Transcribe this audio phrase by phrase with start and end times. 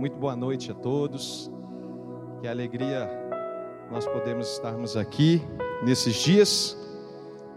[0.00, 1.52] Muito boa noite a todos.
[2.40, 3.06] Que alegria
[3.92, 5.42] nós podemos estarmos aqui
[5.84, 6.74] nesses dias.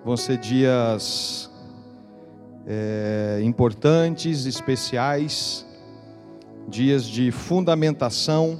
[0.04, 1.49] Vão ser dias
[2.67, 5.65] é, importantes, especiais,
[6.67, 8.60] dias de fundamentação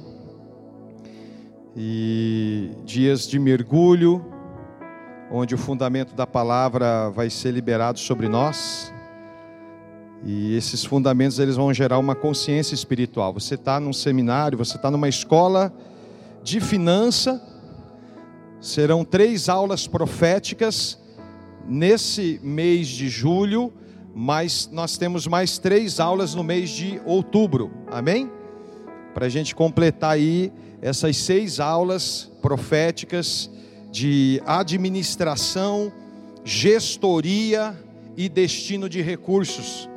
[1.76, 4.24] e dias de mergulho,
[5.30, 8.93] onde o fundamento da palavra vai ser liberado sobre nós.
[10.26, 13.34] E esses fundamentos eles vão gerar uma consciência espiritual.
[13.34, 15.70] Você está num seminário, você está numa escola
[16.42, 17.42] de finança.
[18.58, 20.98] Serão três aulas proféticas
[21.68, 23.70] nesse mês de julho,
[24.14, 27.70] mas nós temos mais três aulas no mês de outubro.
[27.90, 28.30] Amém?
[29.12, 33.50] Para a gente completar aí essas seis aulas proféticas
[33.92, 35.92] de administração,
[36.42, 37.78] gestoria
[38.16, 39.88] e destino de recursos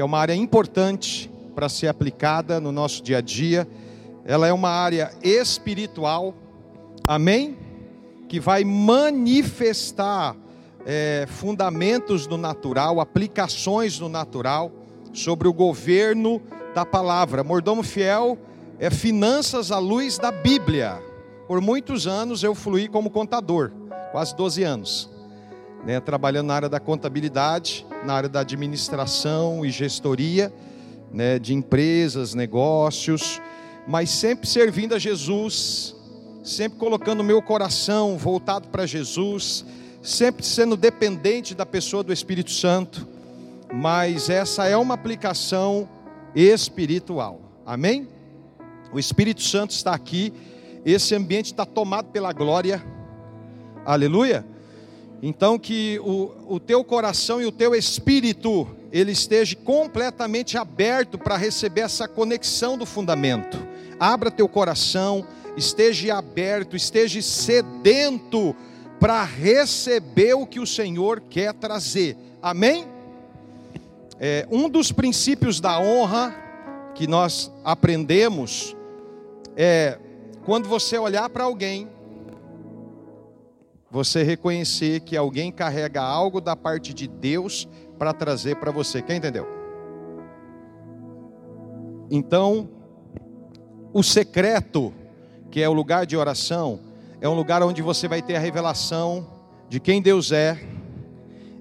[0.00, 3.68] que é uma área importante para ser aplicada no nosso dia a dia.
[4.24, 6.34] Ela é uma área espiritual,
[7.06, 7.58] amém?
[8.26, 10.34] Que vai manifestar
[10.86, 14.72] é, fundamentos do natural, aplicações do natural
[15.12, 16.40] sobre o governo
[16.74, 17.44] da palavra.
[17.44, 18.38] Mordomo fiel
[18.78, 20.98] é finanças à luz da Bíblia.
[21.46, 23.70] Por muitos anos eu fluí como contador,
[24.12, 25.19] quase 12 anos
[25.84, 30.52] né, trabalhando na área da contabilidade, na área da administração e gestoria,
[31.12, 33.40] né, de empresas, negócios,
[33.86, 35.96] mas sempre servindo a Jesus,
[36.42, 39.64] sempre colocando o meu coração voltado para Jesus,
[40.02, 43.06] sempre sendo dependente da pessoa do Espírito Santo,
[43.72, 45.88] mas essa é uma aplicação
[46.34, 48.08] espiritual, amém?
[48.92, 50.32] O Espírito Santo está aqui,
[50.84, 52.82] esse ambiente está tomado pela glória,
[53.84, 54.44] aleluia.
[55.22, 61.36] Então que o, o teu coração e o teu espírito ele esteja completamente aberto para
[61.36, 63.58] receber essa conexão do fundamento.
[63.98, 68.56] Abra teu coração, esteja aberto, esteja sedento
[68.98, 72.16] para receber o que o Senhor quer trazer.
[72.42, 72.86] Amém?
[74.18, 76.34] É, um dos princípios da honra
[76.94, 78.76] que nós aprendemos
[79.56, 79.98] é
[80.44, 81.88] quando você olhar para alguém
[83.90, 87.68] você reconhecer que alguém carrega algo da parte de Deus
[87.98, 89.02] para trazer para você.
[89.02, 89.46] Quem entendeu?
[92.10, 92.68] Então,
[93.92, 94.92] o secreto,
[95.50, 96.80] que é o lugar de oração,
[97.20, 99.26] é um lugar onde você vai ter a revelação
[99.68, 100.58] de quem Deus é.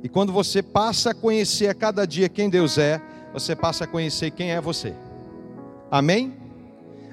[0.04, 3.02] E quando você passa a conhecer a cada dia quem Deus é,
[3.34, 4.94] você passa a conhecer quem é você.
[5.92, 6.34] Amém?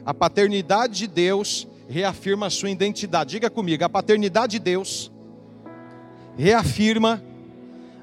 [0.04, 3.30] A paternidade de Deus reafirma a sua identidade.
[3.30, 5.10] Diga comigo, a paternidade de Deus
[6.36, 7.22] reafirma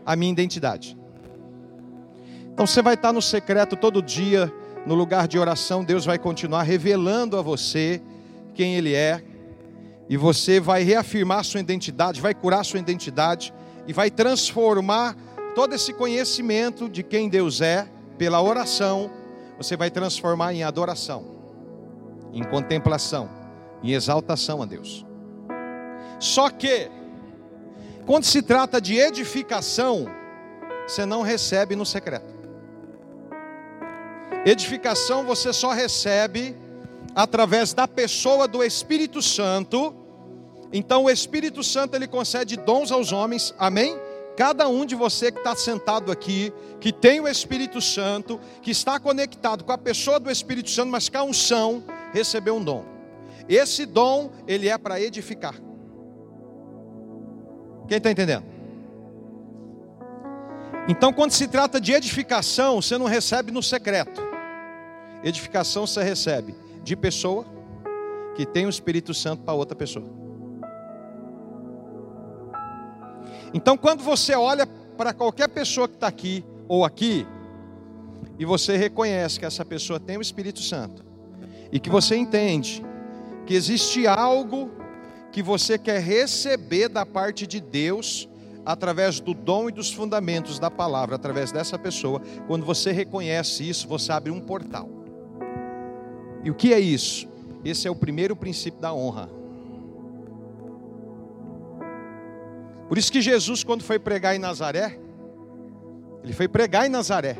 [0.05, 0.97] a minha identidade.
[2.53, 4.51] Então você vai estar no secreto todo dia,
[4.85, 8.01] no lugar de oração, Deus vai continuar revelando a você
[8.53, 9.23] quem Ele é,
[10.09, 13.53] e você vai reafirmar sua identidade, vai curar a sua identidade,
[13.87, 15.15] e vai transformar
[15.55, 19.09] todo esse conhecimento de quem Deus é, pela oração,
[19.57, 21.25] você vai transformar em adoração,
[22.31, 23.42] em contemplação
[23.83, 25.05] em exaltação a Deus.
[26.19, 26.89] Só que,
[28.05, 30.07] quando se trata de edificação,
[30.87, 32.33] você não recebe no secreto.
[34.45, 36.55] Edificação você só recebe
[37.15, 39.95] através da pessoa do Espírito Santo.
[40.71, 43.97] Então o Espírito Santo ele concede dons aos homens, amém?
[44.35, 48.99] Cada um de você que está sentado aqui, que tem o Espírito Santo, que está
[48.99, 52.83] conectado com a pessoa do Espírito Santo, mas com a unção, recebeu um dom.
[53.47, 55.55] Esse dom, ele é para edificar.
[57.87, 58.45] Quem está entendendo?
[60.87, 64.21] Então, quando se trata de edificação, você não recebe no secreto.
[65.23, 67.45] Edificação você recebe de pessoa
[68.35, 70.05] que tem o Espírito Santo para outra pessoa.
[73.53, 74.65] Então, quando você olha
[74.97, 77.25] para qualquer pessoa que está aqui ou aqui,
[78.39, 81.05] e você reconhece que essa pessoa tem o Espírito Santo,
[81.71, 82.83] e que você entende
[83.45, 84.71] que existe algo
[85.31, 88.29] que você quer receber da parte de Deus
[88.65, 92.21] através do dom e dos fundamentos da palavra, através dessa pessoa.
[92.47, 94.89] Quando você reconhece isso, você abre um portal.
[96.43, 97.27] E o que é isso?
[97.63, 99.29] Esse é o primeiro princípio da honra.
[102.87, 104.99] Por isso que Jesus, quando foi pregar em Nazaré,
[106.23, 107.37] ele foi pregar em Nazaré,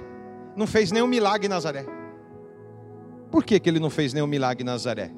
[0.56, 1.86] não fez nenhum milagre em Nazaré.
[3.30, 5.12] Por que, que ele não fez nenhum milagre em Nazaré?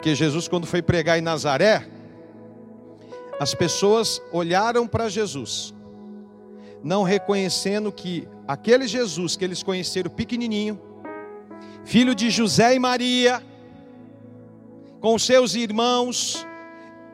[0.00, 1.86] Porque Jesus, quando foi pregar em Nazaré,
[3.38, 5.74] as pessoas olharam para Jesus,
[6.82, 10.80] não reconhecendo que aquele Jesus que eles conheceram pequenininho,
[11.84, 13.42] filho de José e Maria,
[15.02, 16.46] com seus irmãos,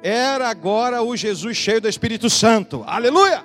[0.01, 2.85] era agora o Jesus cheio do Espírito Santo.
[2.87, 3.45] Aleluia!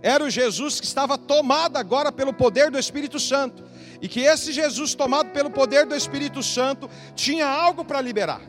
[0.00, 3.62] Era o Jesus que estava tomado agora pelo poder do Espírito Santo.
[4.04, 8.42] E que esse Jesus, tomado pelo poder do Espírito Santo, tinha algo para liberar.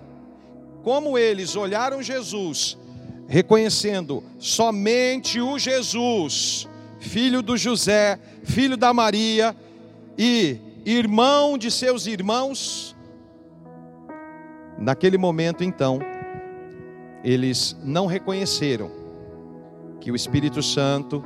[0.84, 2.78] Como eles olharam Jesus,
[3.26, 6.68] reconhecendo somente o Jesus,
[7.00, 9.56] filho do José, filho da Maria
[10.18, 12.94] e irmão de seus irmãos,
[14.78, 16.00] naquele momento então,
[17.24, 18.92] eles não reconheceram
[20.02, 21.24] que o Espírito Santo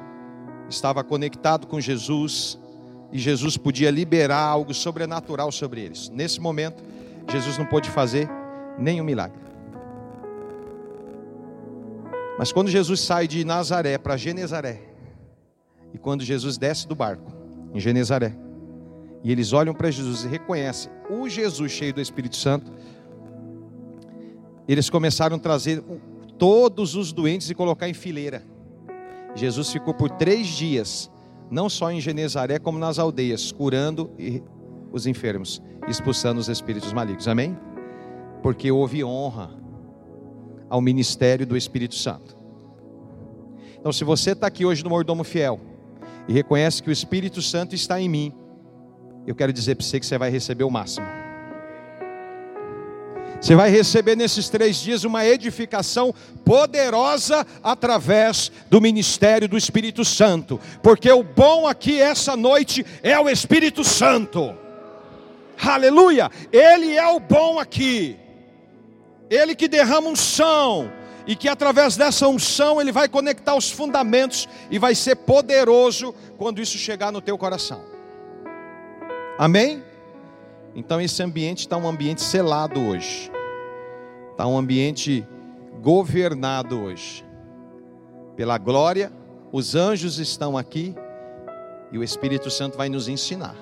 [0.70, 2.59] estava conectado com Jesus
[3.12, 6.10] e Jesus podia liberar algo sobrenatural sobre eles.
[6.10, 6.84] Nesse momento,
[7.32, 8.30] Jesus não pôde fazer
[8.78, 9.40] nenhum milagre.
[12.38, 14.82] Mas quando Jesus sai de Nazaré para Genezaré,
[15.94, 17.32] e quando Jesus desce do barco
[17.74, 18.34] em Genezaré,
[19.24, 22.72] e eles olham para Jesus e reconhecem o Jesus cheio do Espírito Santo,
[24.68, 25.84] eles começaram a trazer
[26.38, 28.44] todos os doentes e colocar em fileira.
[29.36, 31.12] Jesus ficou por três dias,
[31.50, 34.12] não só em Genezaré, como nas aldeias, curando
[34.92, 37.28] os enfermos, expulsando os espíritos malignos.
[37.28, 37.58] Amém?
[38.42, 39.52] Porque houve honra
[40.70, 42.38] ao ministério do Espírito Santo.
[43.80, 45.60] Então, se você está aqui hoje no Mordomo Fiel
[46.28, 48.34] e reconhece que o Espírito Santo está em mim,
[49.26, 51.19] eu quero dizer para você que você vai receber o máximo.
[53.42, 56.14] Você vai receber nesses três dias uma edificação
[56.44, 63.30] poderosa através do ministério do Espírito Santo, porque o bom aqui essa noite é o
[63.30, 64.54] Espírito Santo.
[65.62, 66.30] Aleluia!
[66.52, 68.18] Ele é o bom aqui.
[69.30, 70.92] Ele que derrama unção
[71.26, 76.62] e que através dessa unção ele vai conectar os fundamentos e vai ser poderoso quando
[76.62, 77.84] isso chegar no teu coração.
[79.38, 79.84] Amém?
[80.76, 83.32] Então esse ambiente está um ambiente selado hoje.
[84.32, 85.28] Está um ambiente
[85.82, 87.26] governado hoje.
[88.36, 89.12] Pela glória,
[89.52, 90.96] os anjos estão aqui
[91.92, 93.56] e o Espírito Santo vai nos ensinar.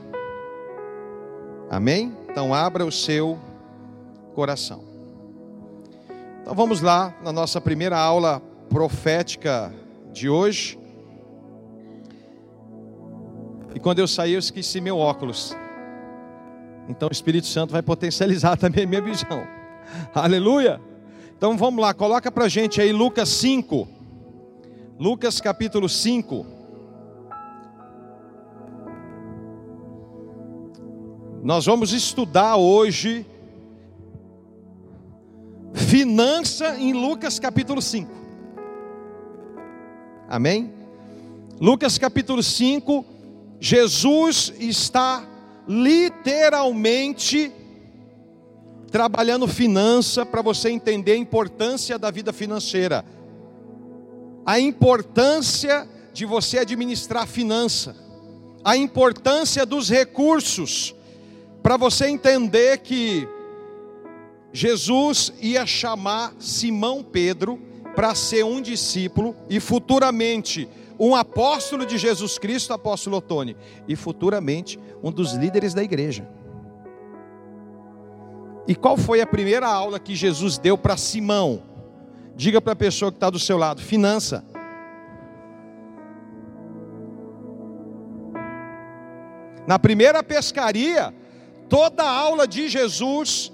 [1.70, 2.16] Amém?
[2.30, 3.38] Então abra o seu
[4.36, 4.84] coração.
[6.42, 9.74] Então vamos lá na nossa primeira aula profética
[10.12, 10.80] de hoje.
[13.74, 15.56] E quando eu saí, eu esqueci meu óculos.
[16.88, 19.48] Então o Espírito Santo vai potencializar também a minha visão.
[20.14, 20.82] Aleluia!
[21.38, 23.88] Então vamos lá, coloca para gente aí Lucas 5.
[25.00, 26.46] Lucas capítulo 5.
[31.44, 33.26] Nós vamos estudar hoje
[35.74, 38.12] finança em Lucas capítulo 5.
[40.28, 40.74] Amém?
[41.62, 43.06] Lucas capítulo 5,
[43.60, 45.26] Jesus está
[45.68, 47.52] literalmente
[48.90, 53.04] trabalhando finança para você entender a importância da vida financeira.
[54.46, 57.96] A importância de você administrar a finança.
[58.64, 60.96] A importância dos recursos
[61.62, 63.28] para você entender que
[64.54, 67.60] Jesus ia chamar Simão Pedro
[67.96, 70.68] para ser um discípulo e futuramente
[71.00, 73.56] um apóstolo de Jesus Cristo, apóstolo Otônio,
[73.88, 76.28] e futuramente um dos líderes da igreja.
[78.68, 81.64] E qual foi a primeira aula que Jesus deu para Simão?
[82.36, 84.44] Diga para a pessoa que está do seu lado: finança.
[89.66, 91.14] Na primeira pescaria,
[91.68, 93.52] toda a aula de Jesus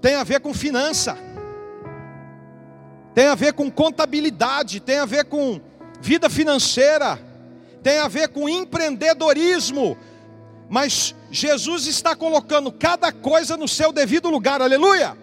[0.00, 1.16] tem a ver com finança,
[3.14, 5.60] tem a ver com contabilidade, tem a ver com
[6.04, 7.18] vida financeira,
[7.82, 9.96] tem a ver com empreendedorismo,
[10.68, 15.16] mas Jesus está colocando cada coisa no seu devido lugar, aleluia.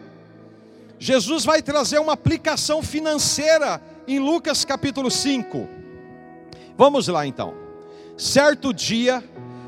[0.97, 5.69] Jesus vai trazer uma aplicação financeira em Lucas capítulo 5.
[6.75, 7.53] Vamos lá então.
[8.17, 9.23] Certo dia,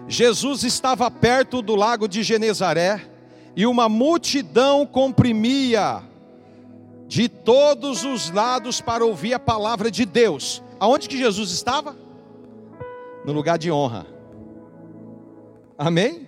[0.07, 3.07] Jesus estava perto do lago de Genezaré
[3.55, 6.01] e uma multidão comprimia
[7.07, 10.62] de todos os lados para ouvir a palavra de Deus.
[10.79, 11.95] Aonde que Jesus estava?
[13.25, 14.05] No lugar de honra.
[15.77, 16.27] Amém?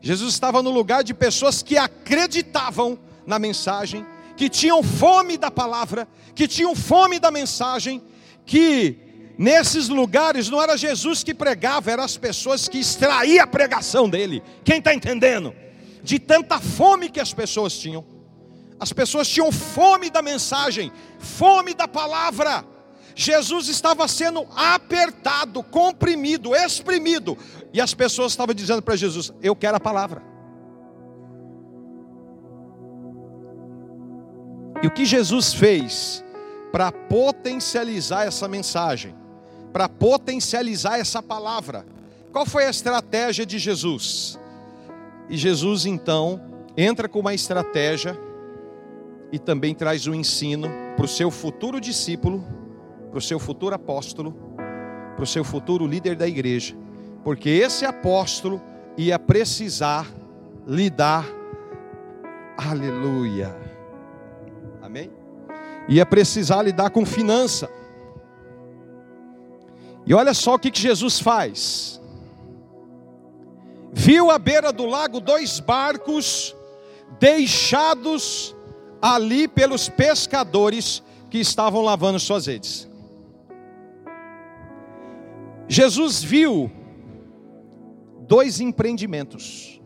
[0.00, 4.04] Jesus estava no lugar de pessoas que acreditavam na mensagem,
[4.36, 8.02] que tinham fome da palavra, que tinham fome da mensagem,
[8.44, 8.98] que
[9.38, 14.42] nesses lugares não era Jesus que pregava, eram as pessoas que extraíam a pregação dele.
[14.62, 15.54] Quem está entendendo?
[16.04, 18.04] de tanta fome que as pessoas tinham.
[18.78, 22.62] As pessoas tinham fome da mensagem, fome da palavra.
[23.14, 27.38] Jesus estava sendo apertado, comprimido, exprimido,
[27.72, 30.22] e as pessoas estavam dizendo para Jesus: Eu quero a palavra.
[34.82, 36.24] E o que Jesus fez
[36.72, 39.14] para potencializar essa mensagem,
[39.72, 41.86] para potencializar essa palavra?
[42.32, 44.38] Qual foi a estratégia de Jesus?
[45.30, 46.40] E Jesus então
[46.76, 48.18] entra com uma estratégia
[49.30, 52.63] e também traz o um ensino para o seu futuro discípulo
[53.14, 54.34] para o seu futuro apóstolo,
[55.14, 56.74] para o seu futuro líder da igreja,
[57.22, 58.60] porque esse apóstolo
[58.96, 60.12] ia precisar
[60.66, 61.24] lidar,
[62.58, 63.56] aleluia,
[64.82, 65.12] amém?
[65.88, 67.70] Ia precisar lidar com finança.
[70.04, 72.00] E olha só o que, que Jesus faz.
[73.92, 76.52] Viu à beira do lago dois barcos
[77.20, 78.56] deixados
[79.00, 82.92] ali pelos pescadores que estavam lavando suas redes.
[85.68, 86.70] Jesus viu
[88.26, 89.80] dois empreendimentos,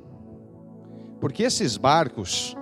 [1.21, 2.57] porque esses barcos,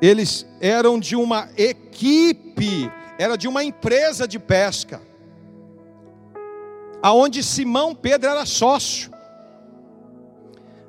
[0.00, 5.00] eles eram de uma equipe, era de uma empresa de pesca,
[7.02, 9.10] aonde Simão Pedro era sócio.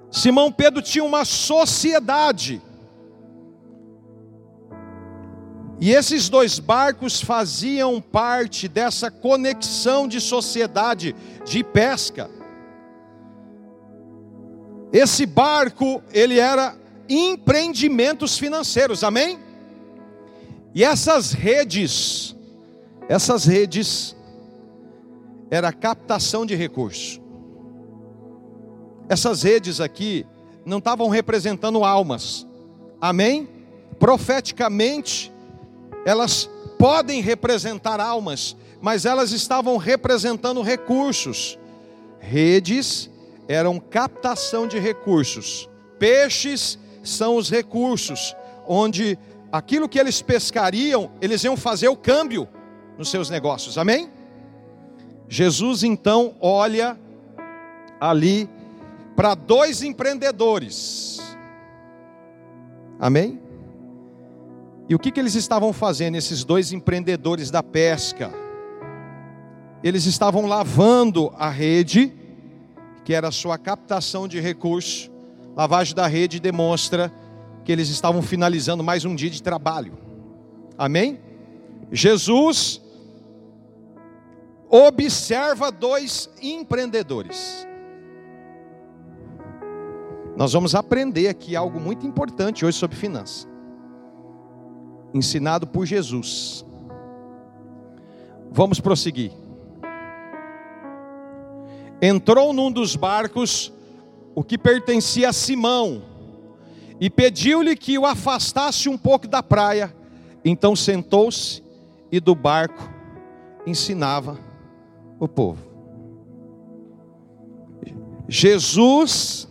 [0.10, 2.62] Simão Pedro tinha uma sociedade.
[5.80, 11.16] E esses dois barcos faziam parte dessa conexão de sociedade
[11.46, 12.30] de pesca.
[14.92, 16.76] Esse barco, ele era
[17.08, 19.40] empreendimentos financeiros, amém?
[20.74, 22.36] E essas redes,
[23.08, 24.16] essas redes,
[25.52, 27.22] era captação de recursos.
[29.10, 30.26] Essas redes aqui
[30.66, 32.46] não estavam representando almas,
[33.00, 33.48] amém?
[34.00, 35.32] Profeticamente,
[36.08, 36.50] elas
[36.80, 41.60] podem representar almas, mas elas estavam representando recursos.
[42.18, 43.10] Redes
[43.46, 48.34] eram captação de recursos, peixes são os recursos,
[48.66, 49.20] onde
[49.52, 52.48] aquilo que eles pescariam, eles iam fazer o câmbio
[52.98, 54.10] nos seus negócios, amém?
[55.28, 56.98] Jesus então olha
[58.00, 58.50] ali
[59.14, 61.20] para dois empreendedores,
[62.98, 63.47] amém?
[64.90, 68.32] E o que, que eles estavam fazendo, esses dois empreendedores da pesca?
[69.84, 72.14] Eles estavam lavando a rede,
[73.04, 75.12] que era a sua captação de recursos.
[75.56, 77.12] Lavagem da rede demonstra
[77.66, 79.98] que eles estavam finalizando mais um dia de trabalho.
[80.78, 81.20] Amém?
[81.92, 82.82] Jesus
[84.70, 87.68] observa dois empreendedores.
[90.38, 93.57] Nós vamos aprender aqui algo muito importante hoje sobre finanças
[95.14, 96.66] ensinado por Jesus.
[98.52, 99.32] Vamos prosseguir.
[102.02, 103.72] Entrou num dos barcos
[104.36, 106.04] o que pertencia a Simão
[107.00, 109.96] e pediu-lhe que o afastasse um pouco da praia.
[110.44, 111.64] Então sentou-se
[112.12, 112.90] e do barco
[113.66, 114.40] ensinava
[115.20, 115.68] o povo.
[118.30, 119.48] Jesus,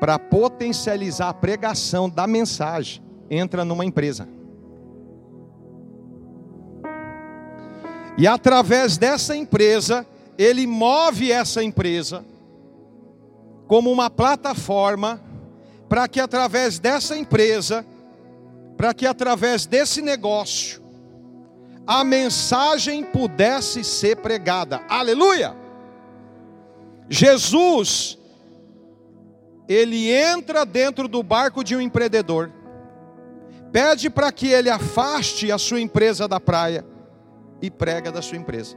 [0.00, 4.28] para potencializar a pregação da mensagem, entra numa empresa.
[8.16, 10.06] E através dessa empresa,
[10.38, 12.24] ele move essa empresa
[13.66, 15.20] como uma plataforma
[15.88, 17.84] para que através dessa empresa,
[18.76, 20.82] para que através desse negócio,
[21.86, 24.82] a mensagem pudesse ser pregada.
[24.88, 25.54] Aleluia!
[27.08, 28.18] Jesus,
[29.68, 32.50] ele entra dentro do barco de um empreendedor
[33.74, 36.86] pede para que ele afaste a sua empresa da praia
[37.60, 38.76] e prega da sua empresa.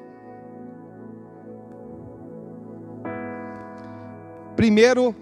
[4.55, 5.15] Primeiro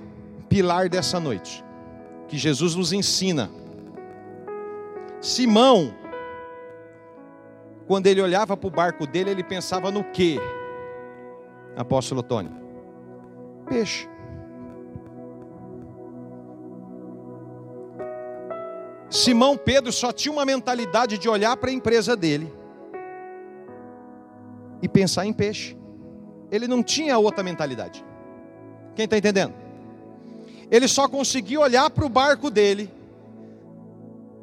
[0.48, 1.62] pilar dessa noite,
[2.26, 3.52] que Jesus nos ensina.
[5.20, 5.94] Simão,
[7.86, 10.40] quando ele olhava para o barco dele, ele pensava no que?
[11.76, 12.50] Apóstolo Tony?
[13.68, 14.08] Peixe.
[19.10, 22.52] Simão Pedro só tinha uma mentalidade de olhar para a empresa dele
[24.82, 25.78] e pensar em peixe.
[26.52, 28.04] Ele não tinha outra mentalidade.
[28.96, 29.54] Quem está entendendo?
[30.70, 32.92] Ele só conseguia olhar para o barco dele,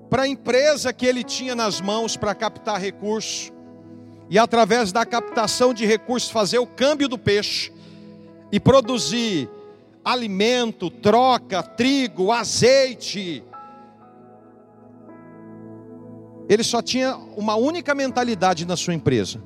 [0.08, 3.52] para a empresa que ele tinha nas mãos para captar recursos,
[4.28, 7.72] e através da captação de recursos fazer o câmbio do peixe
[8.50, 9.48] e produzir
[10.04, 13.42] alimento, troca, trigo, azeite,
[16.48, 19.42] Ele só tinha uma única mentalidade na sua empresa: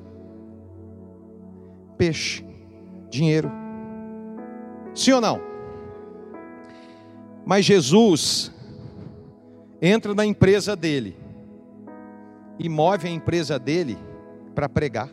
[1.97, 2.45] peixe,
[3.09, 3.51] dinheiro.
[4.93, 5.41] Sim ou não?
[7.45, 8.51] Mas Jesus,
[9.81, 11.15] entra na empresa dele
[12.59, 13.97] e move a empresa dele
[14.53, 15.09] para pregar.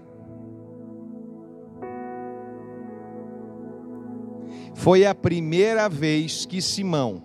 [4.75, 7.23] Foi a primeira vez que Simão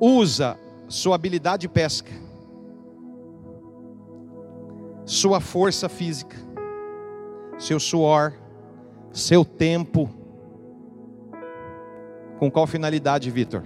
[0.00, 0.58] usa
[0.88, 2.10] sua habilidade de pesca,
[5.08, 6.36] sua força física,
[7.58, 8.34] seu suor,
[9.10, 10.10] seu tempo.
[12.38, 13.62] Com qual finalidade, Vitor?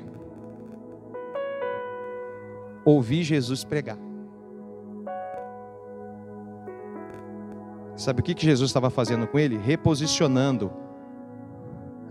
[2.84, 3.98] Ouvir Jesus pregar.
[7.96, 9.58] Sabe o que Jesus estava fazendo com ele?
[9.58, 10.72] Reposicionando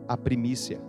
[0.10, 0.82] a primícia.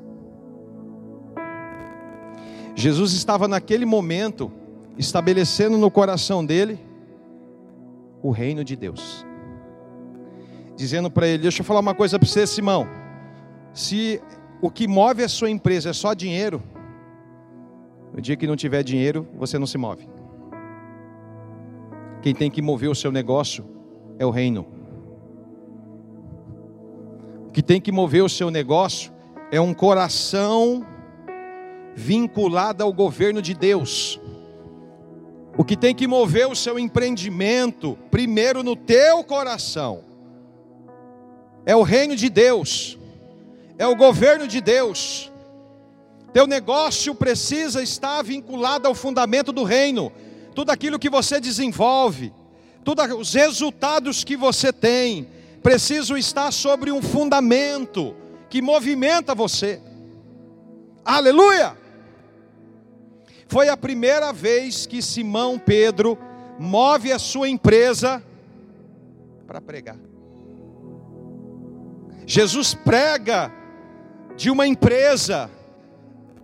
[2.75, 4.51] Jesus estava naquele momento
[4.99, 6.92] estabelecendo no coração dele
[8.23, 9.26] o reino de Deus.
[10.76, 12.87] Dizendo para ele: Deixa eu falar uma coisa para você, Simão.
[13.73, 14.21] Se
[14.61, 16.62] o que move a sua empresa é só dinheiro,
[18.12, 20.09] no dia que não tiver dinheiro, você não se move.
[22.21, 23.64] Quem tem que mover o seu negócio
[24.19, 24.67] é o reino.
[27.49, 29.12] O que tem que mover o seu negócio
[29.50, 30.87] é um coração
[31.95, 34.21] vinculado ao governo de Deus.
[35.57, 40.03] O que tem que mover o seu empreendimento, primeiro no teu coração,
[41.67, 42.99] é o reino de Deus,
[43.79, 45.31] é o governo de Deus.
[46.33, 50.11] Teu negócio precisa estar vinculado ao fundamento do reino.
[50.55, 52.33] Tudo aquilo que você desenvolve,
[52.83, 55.29] todos os resultados que você tem,
[55.63, 58.17] precisam estar sobre um fundamento
[58.49, 59.81] que movimenta você.
[61.05, 61.82] Aleluia!
[63.53, 66.17] Foi a primeira vez que Simão Pedro
[66.59, 68.25] move a sua empresa
[69.47, 69.99] para pregar.
[72.25, 73.53] Jesus prega
[74.39, 75.51] de uma empresa.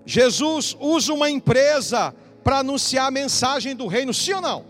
[0.04, 4.66] Jesus usa uma empresa para anunciar a mensagem do reino, sim ou não?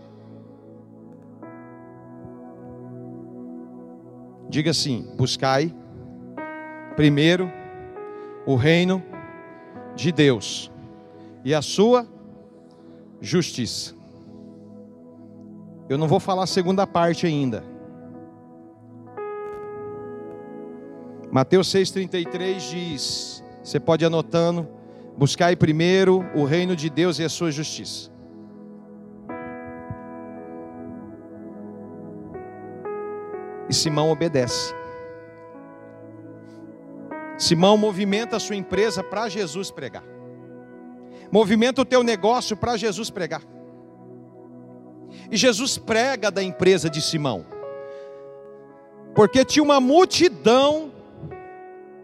[4.47, 5.75] Diga assim: buscai
[6.95, 7.51] primeiro
[8.45, 9.03] o reino
[9.93, 10.71] de Deus
[11.43, 12.07] e a sua
[13.21, 13.95] justiça.
[15.87, 17.63] Eu não vou falar a segunda parte ainda.
[21.31, 24.67] Mateus 6,33 diz: você pode ir anotando,
[25.17, 28.09] buscai primeiro o reino de Deus e a sua justiça.
[33.69, 34.73] E Simão obedece.
[37.37, 40.03] Simão movimenta a sua empresa para Jesus pregar.
[41.31, 43.41] Movimenta o teu negócio para Jesus pregar.
[45.31, 47.45] E Jesus prega da empresa de Simão.
[49.13, 50.91] Porque tinha uma multidão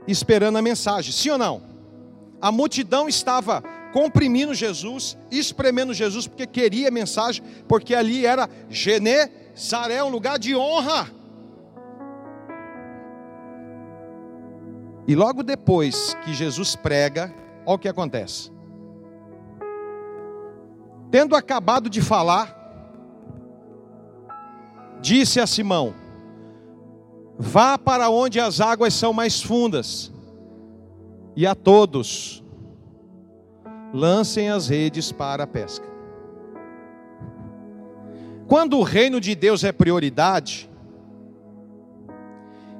[0.07, 1.61] esperando a mensagem, sim ou não?
[2.41, 10.03] A multidão estava comprimindo Jesus, espremendo Jesus, porque queria a mensagem, porque ali era Genezaré,
[10.03, 11.09] um lugar de honra.
[15.07, 17.33] E logo depois que Jesus prega,
[17.65, 18.54] olha o que acontece.
[21.15, 22.53] Tendo acabado de falar,
[24.99, 25.95] disse a Simão:
[27.39, 30.11] Vá para onde as águas são mais fundas,
[31.33, 32.43] e a todos
[33.93, 35.87] lancem as redes para a pesca.
[38.45, 40.69] Quando o reino de Deus é prioridade,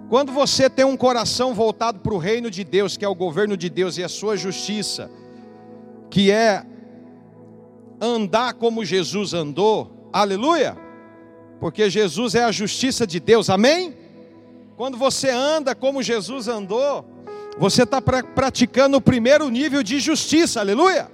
[0.09, 3.55] quando você tem um coração voltado para o reino de Deus, que é o governo
[3.55, 5.09] de Deus e a sua justiça,
[6.09, 6.65] que é
[8.01, 10.77] andar como Jesus andou, aleluia,
[11.59, 13.95] porque Jesus é a justiça de Deus, amém?
[14.75, 17.05] Quando você anda como Jesus andou,
[17.57, 21.09] você está pra, praticando o primeiro nível de justiça, aleluia.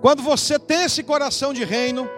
[0.00, 2.08] Quando você tem esse coração de reino,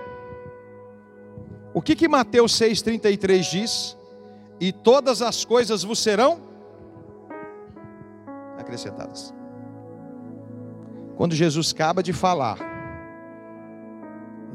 [1.74, 3.96] o que que Mateus 6:33 diz?
[4.60, 6.40] E todas as coisas vos serão
[8.56, 9.34] acrescentadas.
[11.22, 12.58] Quando Jesus acaba de falar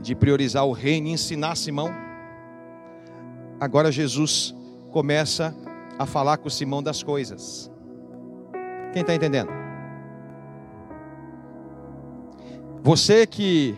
[0.01, 1.89] de priorizar o reino e ensinar Simão,
[3.58, 4.53] agora Jesus
[4.91, 5.56] começa
[5.97, 7.71] a falar com Simão das coisas.
[8.91, 9.49] Quem está entendendo?
[12.84, 13.73] Você que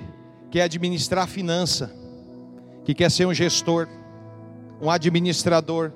[0.49, 1.93] quer administrar a finança,
[2.83, 3.87] que quer ser um gestor,
[4.81, 5.91] um administrador,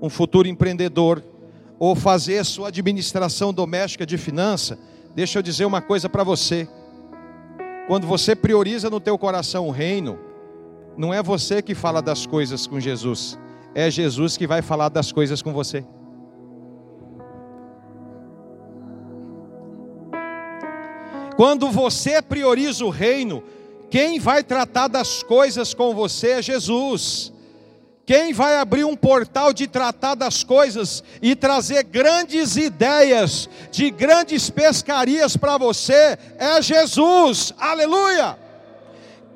[0.00, 1.24] um futuro empreendedor,
[1.76, 4.78] ou fazer sua administração doméstica de finança,
[5.14, 6.68] deixa eu dizer uma coisa para você.
[7.86, 10.18] Quando você prioriza no teu coração o reino,
[10.96, 13.38] não é você que fala das coisas com Jesus,
[13.74, 15.84] é Jesus que vai falar das coisas com você.
[21.36, 23.42] Quando você prioriza o reino,
[23.88, 27.32] quem vai tratar das coisas com você é Jesus.
[28.10, 34.50] Quem vai abrir um portal de tratar das coisas e trazer grandes ideias de grandes
[34.50, 37.54] pescarias para você é Jesus.
[37.56, 38.36] Aleluia!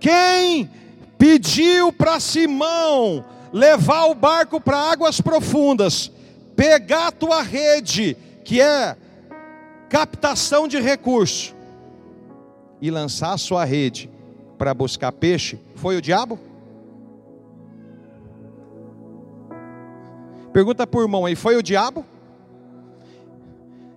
[0.00, 0.68] Quem
[1.16, 6.10] pediu para Simão levar o barco para águas profundas,
[6.56, 8.96] pegar a tua rede, que é
[9.88, 11.54] captação de recurso,
[12.82, 14.10] e lançar a sua rede
[14.58, 16.53] para buscar peixe, foi o diabo?
[20.54, 22.04] Pergunta para o irmão aí, foi o diabo?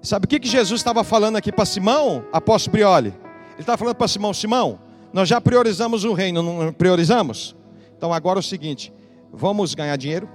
[0.02, 3.10] Sabe o que, que Jesus estava falando aqui para Simão, apóstolo Brioli?
[3.10, 4.80] Ele estava falando para Simão, Simão,
[5.14, 7.56] nós já priorizamos o reino, não priorizamos?
[7.96, 8.92] Então agora é o seguinte,
[9.32, 10.28] vamos ganhar dinheiro?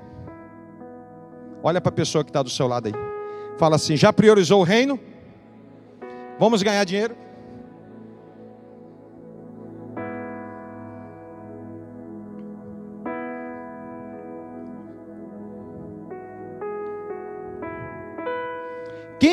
[1.61, 2.95] Olha para a pessoa que está do seu lado aí.
[3.59, 5.01] Fala assim, já priorizou o reino?
[6.39, 7.17] Vamos ganhar dinheiro?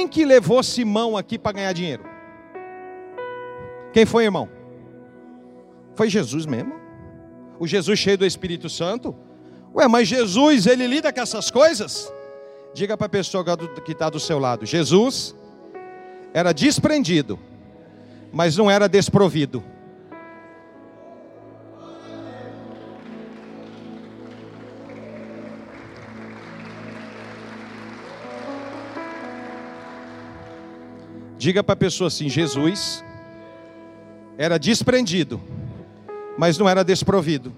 [0.09, 2.03] Que levou Simão aqui para ganhar dinheiro?
[3.93, 4.49] Quem foi, irmão?
[5.95, 6.73] Foi Jesus mesmo?
[7.59, 9.15] O Jesus cheio do Espírito Santo?
[9.75, 12.11] Ué, mas Jesus, ele lida com essas coisas?
[12.73, 13.43] Diga para a pessoa
[13.83, 15.35] que está do seu lado: Jesus
[16.33, 17.39] era desprendido,
[18.31, 19.63] mas não era desprovido.
[31.39, 33.01] Diga para a pessoa assim: Jesus
[34.37, 35.39] era desprendido,
[36.37, 37.53] mas não era desprovido.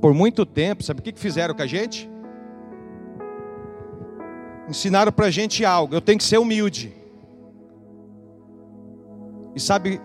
[0.00, 2.08] Por muito tempo, sabe o que fizeram com a gente?
[4.66, 6.94] Ensinaram para a gente algo, eu tenho que ser humilde.
[9.54, 10.00] E sabe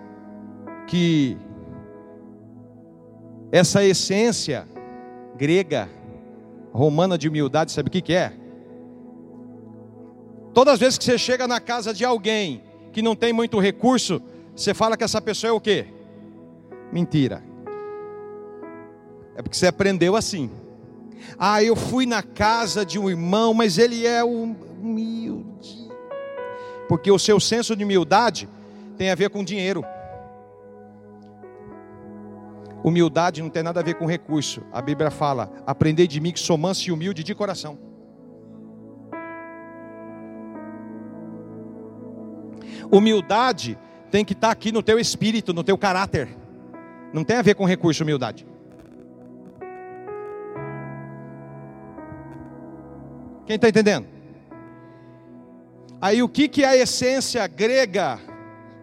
[0.85, 1.37] que
[3.51, 4.67] essa essência
[5.35, 5.89] grega,
[6.71, 8.33] romana de humildade, sabe o que, que é?
[10.53, 14.21] Todas as vezes que você chega na casa de alguém que não tem muito recurso,
[14.55, 15.87] você fala que essa pessoa é o quê?
[16.91, 17.43] Mentira.
[19.35, 20.49] É porque você aprendeu assim.
[21.37, 25.89] Ah, eu fui na casa de um irmão, mas ele é humilde.
[26.87, 28.49] Porque o seu senso de humildade
[28.97, 29.85] tem a ver com dinheiro.
[32.83, 34.63] Humildade não tem nada a ver com recurso.
[34.71, 37.77] A Bíblia fala: aprendei de mim que sou manso e humilde de coração.
[42.91, 43.77] Humildade
[44.09, 46.27] tem que estar aqui no teu espírito, no teu caráter.
[47.13, 48.45] Não tem a ver com recurso, humildade.
[53.45, 54.07] Quem está entendendo?
[56.01, 58.19] Aí o que, que a essência grega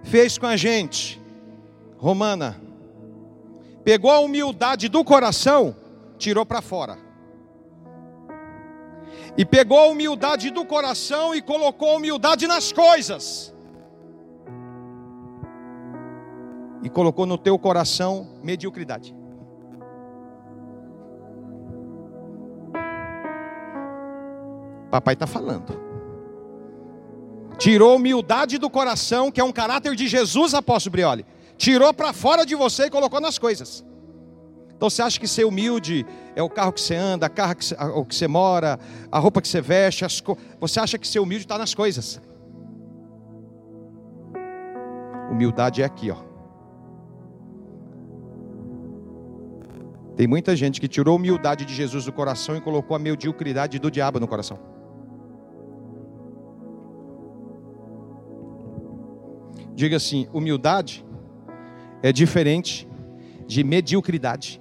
[0.04, 1.20] fez com a gente?
[1.96, 2.67] Romana
[3.88, 5.74] pegou a humildade do coração,
[6.18, 6.98] tirou para fora.
[9.34, 13.54] E pegou a humildade do coração e colocou a humildade nas coisas.
[16.82, 19.16] E colocou no teu coração mediocridade.
[24.90, 25.80] Papai está falando.
[27.56, 31.24] Tirou humildade do coração, que é um caráter de Jesus, apóstolo Brioli
[31.58, 33.84] tirou para fora de você e colocou nas coisas.
[34.74, 37.64] Então você acha que ser humilde é o carro que você anda, a carro que
[37.64, 38.78] você, o que você mora,
[39.10, 40.38] a roupa que você veste, co...
[40.60, 42.20] você acha que ser humilde está nas coisas.
[45.32, 46.28] Humildade é aqui, ó.
[50.16, 53.78] Tem muita gente que tirou a humildade de Jesus do coração e colocou a mediocridade
[53.80, 54.58] do diabo no coração.
[59.74, 61.04] Diga assim: humildade
[62.02, 62.88] é diferente
[63.46, 64.60] de mediocridade.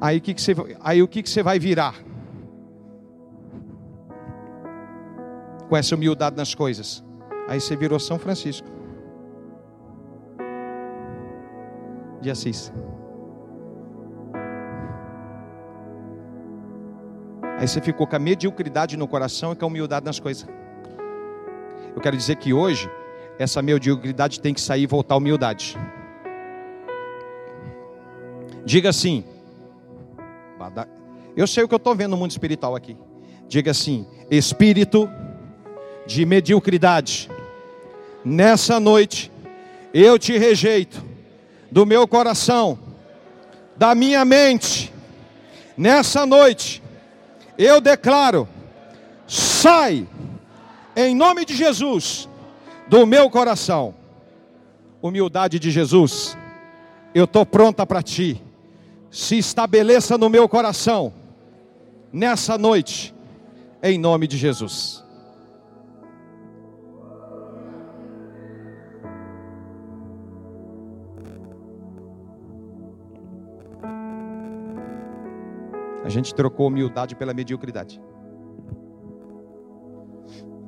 [0.00, 1.94] Aí, que que você, aí o que, que você vai virar?
[5.68, 7.04] Com essa humildade nas coisas.
[7.48, 8.68] Aí você virou São Francisco
[12.20, 12.72] de Assis.
[17.66, 20.46] Aí você ficou com a mediocridade no coração e com a humildade nas coisas.
[21.96, 22.88] Eu quero dizer que hoje,
[23.40, 25.76] essa mediocridade tem que sair e voltar à humildade.
[28.64, 29.24] Diga assim.
[31.36, 32.96] Eu sei o que eu estou vendo no mundo espiritual aqui.
[33.48, 35.10] Diga assim: espírito
[36.06, 37.28] de mediocridade
[38.24, 39.32] Nessa noite,
[39.92, 41.02] eu te rejeito
[41.68, 42.78] do meu coração,
[43.76, 44.92] da minha mente.
[45.76, 46.80] Nessa noite,
[47.58, 48.48] eu declaro:
[49.26, 50.06] sai,
[50.94, 52.28] em nome de Jesus,
[52.88, 53.94] do meu coração.
[55.02, 56.36] Humildade de Jesus,
[57.14, 58.42] eu estou pronta para ti.
[59.10, 61.12] Se estabeleça no meu coração,
[62.12, 63.14] nessa noite,
[63.82, 65.05] em nome de Jesus.
[76.06, 78.00] A gente trocou humildade pela mediocridade.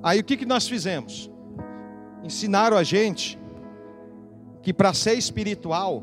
[0.03, 1.31] Aí o que, que nós fizemos?
[2.25, 3.39] Ensinaram a gente
[4.61, 6.03] que para ser espiritual,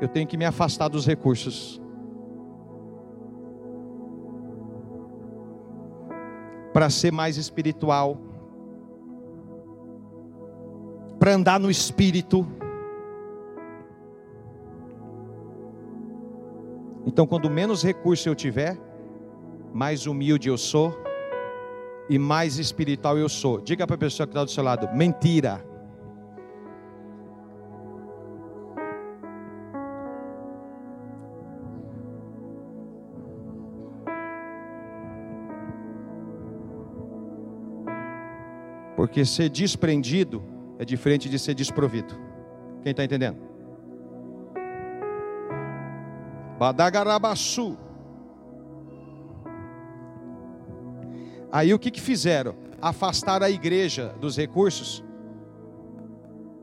[0.00, 1.80] eu tenho que me afastar dos recursos.
[6.72, 8.18] Para ser mais espiritual,
[11.16, 12.44] para andar no espírito,
[17.04, 18.78] Então, quando menos recurso eu tiver,
[19.72, 20.96] mais humilde eu sou
[22.08, 23.60] e mais espiritual eu sou.
[23.60, 25.64] Diga para a pessoa que está do seu lado: mentira.
[38.96, 40.44] Porque ser desprendido
[40.78, 42.14] é diferente de ser desprovido.
[42.82, 43.51] Quem está entendendo?
[46.62, 47.76] Badagarabaçu.
[51.50, 52.54] Aí o que, que fizeram?
[52.80, 55.02] Afastaram a igreja dos recursos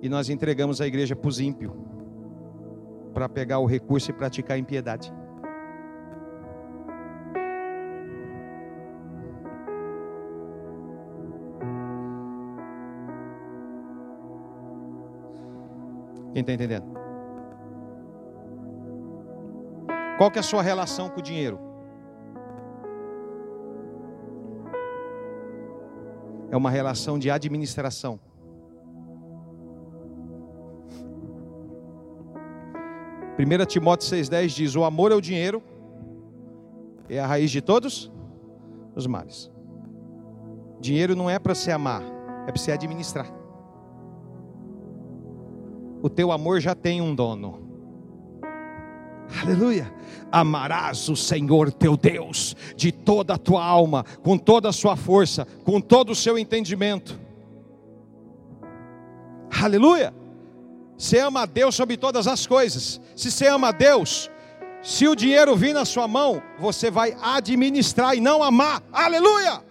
[0.02, 1.74] e nós entregamos a igreja para os ímpios
[3.14, 5.12] para pegar o recurso e praticar a impiedade.
[16.32, 16.99] Quem está entendendo?
[20.20, 21.58] Qual que é a sua relação com o dinheiro?
[26.52, 28.20] É uma relação de administração.
[33.38, 35.64] Primeira Timóteo 6,10 diz: O amor ao dinheiro
[37.08, 38.12] é a raiz de todos
[38.94, 39.50] os males.
[40.82, 42.04] Dinheiro não é para se amar,
[42.46, 43.34] é para se administrar.
[46.02, 47.69] O teu amor já tem um dono.
[49.42, 49.94] Aleluia.
[50.32, 55.48] Amarás o Senhor teu Deus de toda a tua alma, com toda a sua força,
[55.64, 57.20] com todo o seu entendimento.
[59.62, 60.14] Aleluia.
[60.98, 63.00] Você ama a Deus sobre todas as coisas.
[63.16, 64.30] Se você ama a Deus,
[64.82, 68.84] se o dinheiro vir na sua mão, você vai administrar e não amar.
[68.92, 69.62] Aleluia.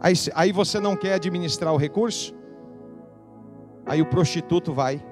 [0.00, 2.39] Aí, aí você não quer administrar o recurso?
[3.90, 5.04] Aí o prostituto vai,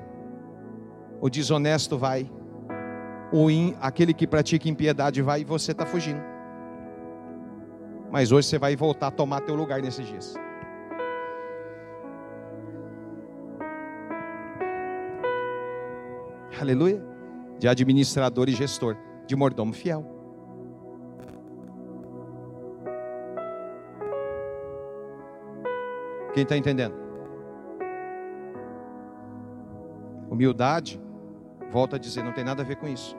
[1.20, 2.30] o desonesto vai,
[3.32, 6.22] o in, aquele que pratica impiedade vai e você está fugindo.
[8.08, 10.36] Mas hoje você vai voltar a tomar teu lugar nesses dias.
[16.60, 17.04] Aleluia.
[17.58, 20.06] De administrador e gestor, de mordomo fiel.
[26.32, 27.07] Quem está entendendo?
[30.30, 31.00] Humildade,
[31.70, 33.16] volta a dizer, não tem nada a ver com isso.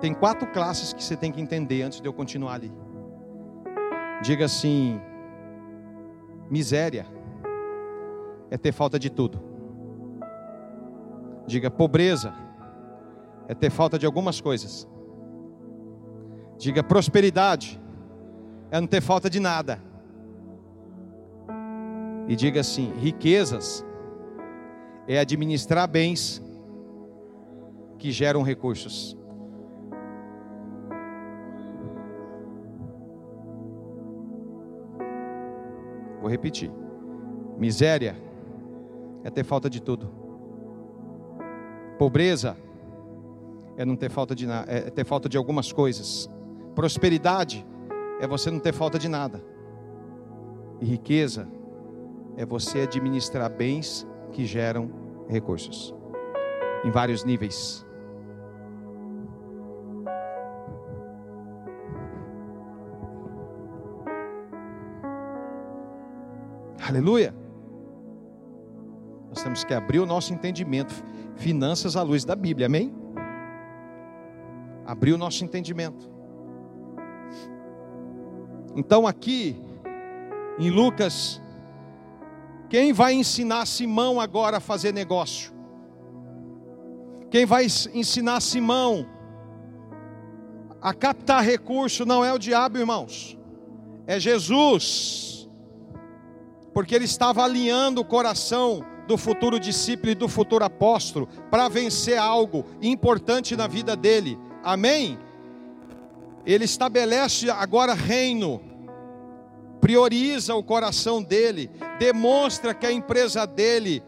[0.00, 2.72] Tem quatro classes que você tem que entender antes de eu continuar ali.
[4.22, 5.00] Diga assim:
[6.48, 7.06] miséria
[8.50, 9.40] é ter falta de tudo.
[11.46, 12.32] Diga pobreza
[13.48, 14.86] é ter falta de algumas coisas.
[16.58, 17.80] Diga prosperidade
[18.70, 19.80] é não ter falta de nada.
[22.28, 23.84] E diga assim: riquezas
[25.06, 26.42] é administrar bens
[27.98, 29.16] que geram recursos.
[36.20, 36.70] Vou repetir:
[37.56, 38.16] miséria
[39.24, 40.10] é ter falta de tudo.
[41.98, 42.56] Pobreza
[43.76, 46.28] é não ter falta de nada, é ter falta de algumas coisas.
[46.74, 47.77] Prosperidade é
[48.26, 49.42] você não ter falta de nada.
[50.80, 51.48] E riqueza
[52.36, 54.90] é você administrar bens que geram
[55.28, 55.94] recursos
[56.84, 57.86] em vários níveis.
[66.88, 67.34] Aleluia.
[69.28, 70.94] Nós temos que abrir o nosso entendimento,
[71.36, 72.94] finanças à luz da Bíblia, amém?
[74.86, 76.17] Abriu o nosso entendimento.
[78.78, 79.56] Então, aqui,
[80.56, 81.42] em Lucas,
[82.70, 85.52] quem vai ensinar Simão agora a fazer negócio?
[87.28, 89.04] Quem vai ensinar Simão
[90.80, 93.36] a captar recurso não é o diabo, irmãos,
[94.06, 95.48] é Jesus,
[96.72, 102.16] porque ele estava alinhando o coração do futuro discípulo e do futuro apóstolo para vencer
[102.16, 104.38] algo importante na vida dele.
[104.62, 105.18] Amém?
[106.46, 108.67] Ele estabelece agora reino,
[109.80, 114.02] prioriza o coração dele, demonstra que a empresa dele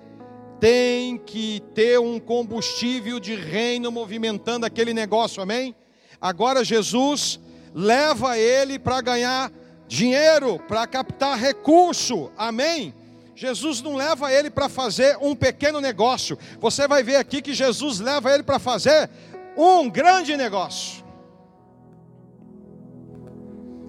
[0.59, 5.75] tem que ter um combustível de reino movimentando aquele negócio, amém?
[6.21, 7.41] Agora Jesus
[7.75, 9.51] leva ele para ganhar
[9.89, 12.95] dinheiro, para captar recurso, amém?
[13.35, 16.39] Jesus não leva ele para fazer um pequeno negócio.
[16.61, 19.09] Você vai ver aqui que Jesus leva ele para fazer
[19.57, 21.03] um grande negócio.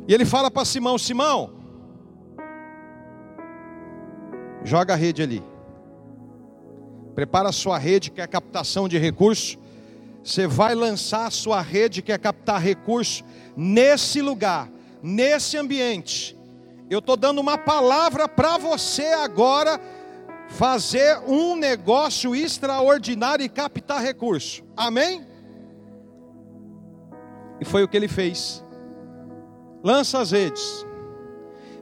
[0.08, 1.61] E ele fala para Simão: Simão,
[4.64, 5.44] joga a rede ali.
[7.16, 9.58] Prepara a sua rede, que é captação de recursos.
[10.24, 13.24] Você vai lançar a sua rede, que é captar recursos,
[13.56, 14.70] nesse lugar,
[15.02, 16.38] nesse ambiente
[16.92, 19.80] eu estou dando uma palavra para você agora
[20.50, 24.62] fazer um negócio extraordinário e captar recurso.
[24.76, 25.26] Amém?
[27.62, 28.62] E foi o que ele fez.
[29.82, 30.86] Lança as redes.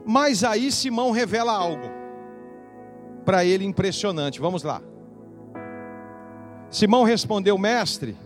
[0.06, 1.99] Mas aí Simão revela algo
[3.24, 4.40] para ele impressionante.
[4.40, 4.82] Vamos lá.
[6.70, 8.16] Simão respondeu: Mestre,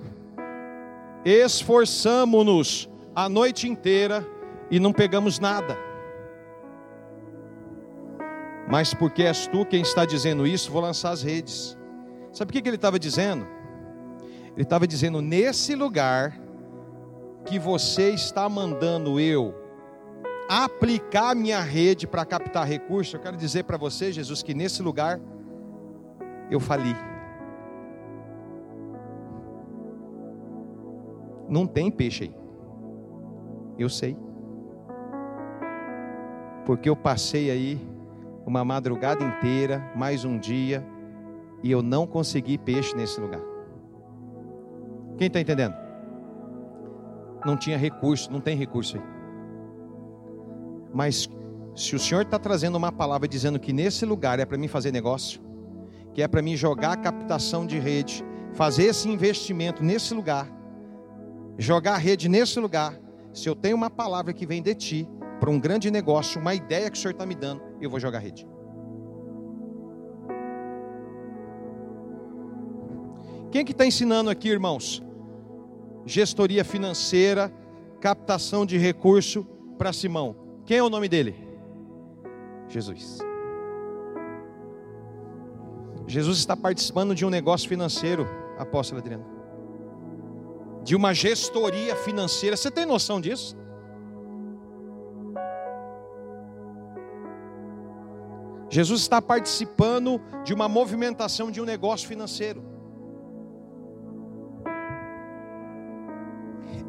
[1.24, 4.26] esforçamo-nos a noite inteira
[4.70, 5.78] e não pegamos nada.
[8.68, 11.76] Mas porque és tu quem está dizendo isso, vou lançar as redes.
[12.33, 13.46] Sabe o que ele estava dizendo?
[14.52, 16.38] Ele estava dizendo: nesse lugar
[17.44, 19.54] que você está mandando eu
[20.48, 25.20] aplicar minha rede para captar recursos, eu quero dizer para você, Jesus, que nesse lugar
[26.50, 26.94] eu fali.
[31.48, 32.37] Não tem peixe aí.
[33.78, 34.16] Eu sei.
[36.64, 37.80] Porque eu passei aí
[38.46, 40.85] uma madrugada inteira, mais um dia,
[41.62, 43.40] e eu não consegui peixe nesse lugar.
[45.16, 45.74] Quem está entendendo?
[47.44, 49.13] Não tinha recurso, não tem recurso aí.
[50.94, 51.28] Mas
[51.74, 54.92] se o Senhor está trazendo uma palavra dizendo que nesse lugar é para mim fazer
[54.92, 55.40] negócio,
[56.14, 60.48] que é para mim jogar a captação de rede, fazer esse investimento nesse lugar,
[61.59, 62.96] jogar a rede nesse lugar,
[63.33, 65.09] se eu tenho uma palavra que vem de ti,
[65.40, 68.20] para um grande negócio, uma ideia que o Senhor está me dando, eu vou jogar
[68.20, 68.46] rede.
[73.50, 75.02] Quem que está ensinando aqui, irmãos?
[76.07, 77.52] Gestoria financeira,
[78.00, 79.44] captação de recurso
[79.76, 80.43] para Simão.
[80.66, 81.37] Quem é o nome dele?
[82.68, 83.18] Jesus.
[86.07, 88.27] Jesus está participando de um negócio financeiro,
[88.59, 89.24] apóstolo Adriano.
[90.83, 92.57] De uma gestoria financeira.
[92.57, 93.57] Você tem noção disso?
[98.68, 102.62] Jesus está participando de uma movimentação de um negócio financeiro.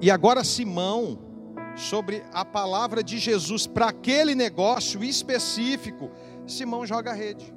[0.02, 1.20] E agora Simão,
[1.76, 6.10] sobre a palavra de Jesus para aquele negócio específico,
[6.48, 7.54] Simão joga a rede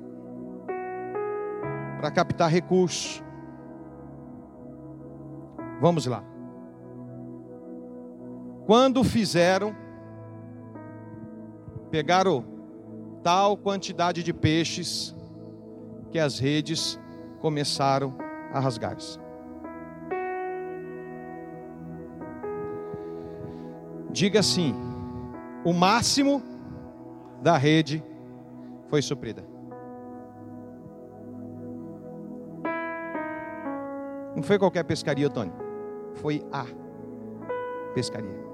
[2.01, 3.23] para captar recursos.
[5.81, 6.23] Vamos lá.
[8.67, 9.75] Quando fizeram,
[11.91, 12.45] pegaram
[13.23, 15.15] tal quantidade de peixes
[16.11, 16.99] que as redes
[17.41, 18.17] começaram
[18.53, 19.19] a rasgar-se.
[24.11, 24.75] Diga assim:
[25.65, 26.43] o máximo
[27.43, 28.03] da rede
[28.89, 29.45] foi suprida.
[34.35, 35.53] Não foi qualquer pescaria, Tony.
[36.15, 36.65] Foi a
[37.95, 38.49] pescaria.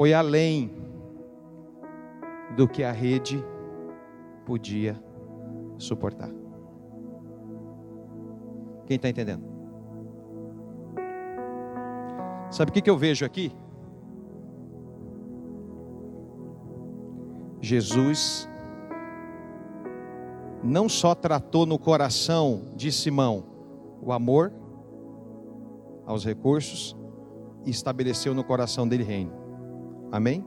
[0.00, 0.70] foi além
[2.56, 3.44] do que a rede
[4.46, 4.96] podia
[5.76, 6.30] suportar.
[8.86, 9.49] Quem está entendendo?
[12.50, 13.52] Sabe o que, eu vejo aqui?
[17.60, 18.48] Jesus
[20.62, 23.44] não só tratou no coração de Simão
[24.02, 24.52] o amor
[26.06, 26.96] aos recursos,
[27.64, 29.32] e estabeleceu no coração dele reino.
[30.10, 30.44] Amém?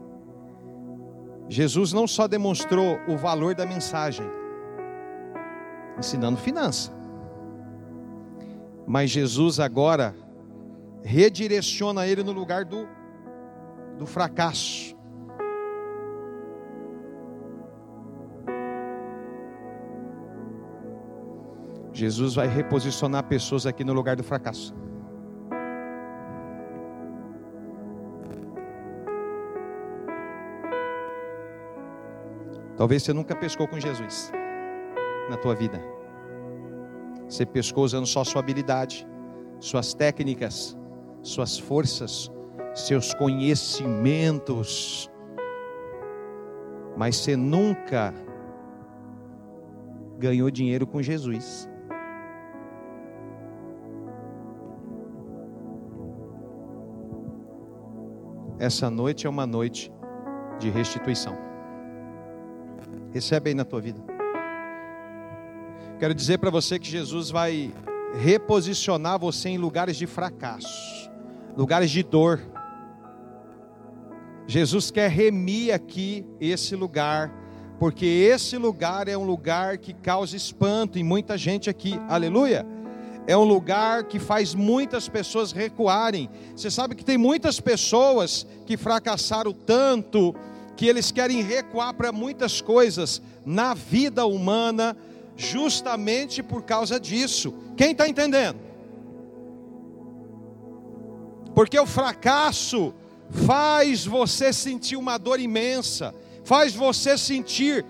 [1.48, 4.26] Jesus não só demonstrou o valor da mensagem,
[5.98, 6.92] ensinando finança.
[8.86, 10.14] Mas Jesus agora
[11.04, 12.88] redireciona ele no lugar do,
[13.98, 14.96] do fracasso.
[21.92, 24.74] Jesus vai reposicionar pessoas aqui no lugar do fracasso.
[32.76, 34.32] Talvez você nunca pescou com Jesus
[35.30, 35.80] na tua vida.
[37.28, 39.06] Você pescou usando só sua habilidade,
[39.60, 40.76] suas técnicas,
[41.24, 42.30] suas forças,
[42.74, 45.10] seus conhecimentos.
[46.96, 48.14] Mas você nunca
[50.18, 51.68] ganhou dinheiro com Jesus.
[58.58, 59.92] Essa noite é uma noite
[60.58, 61.36] de restituição.
[63.12, 64.00] Recebe aí na tua vida.
[65.98, 67.72] Quero dizer para você que Jesus vai
[68.14, 71.03] reposicionar você em lugares de fracasso,
[71.56, 72.40] lugares de dor.
[74.46, 77.32] Jesus quer remir aqui esse lugar,
[77.78, 81.98] porque esse lugar é um lugar que causa espanto em muita gente aqui.
[82.08, 82.66] Aleluia!
[83.26, 86.28] É um lugar que faz muitas pessoas recuarem.
[86.54, 90.34] Você sabe que tem muitas pessoas que fracassaram tanto
[90.76, 94.94] que eles querem recuar para muitas coisas na vida humana,
[95.36, 97.54] justamente por causa disso.
[97.76, 98.58] Quem está entendendo?
[101.54, 102.94] Porque o fracasso
[103.46, 107.84] faz você sentir uma dor imensa, faz você sentir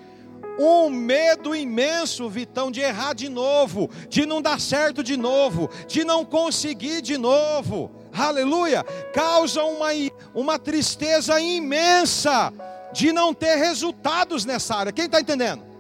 [0.59, 6.05] um medo imenso, Vitão, de errar de novo, de não dar certo de novo, de
[6.05, 7.91] não conseguir de novo.
[8.12, 8.85] Aleluia!
[9.12, 9.89] Causa uma,
[10.33, 12.53] uma tristeza imensa
[12.93, 14.93] de não ter resultados nessa área.
[14.93, 15.74] Quem está entendendo?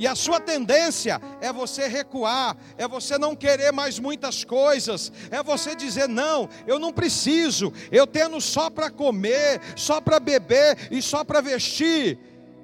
[0.00, 5.42] E a sua tendência é você recuar, é você não querer mais muitas coisas, é
[5.42, 11.02] você dizer: não, eu não preciso, eu tendo só para comer, só para beber e
[11.02, 12.18] só para vestir.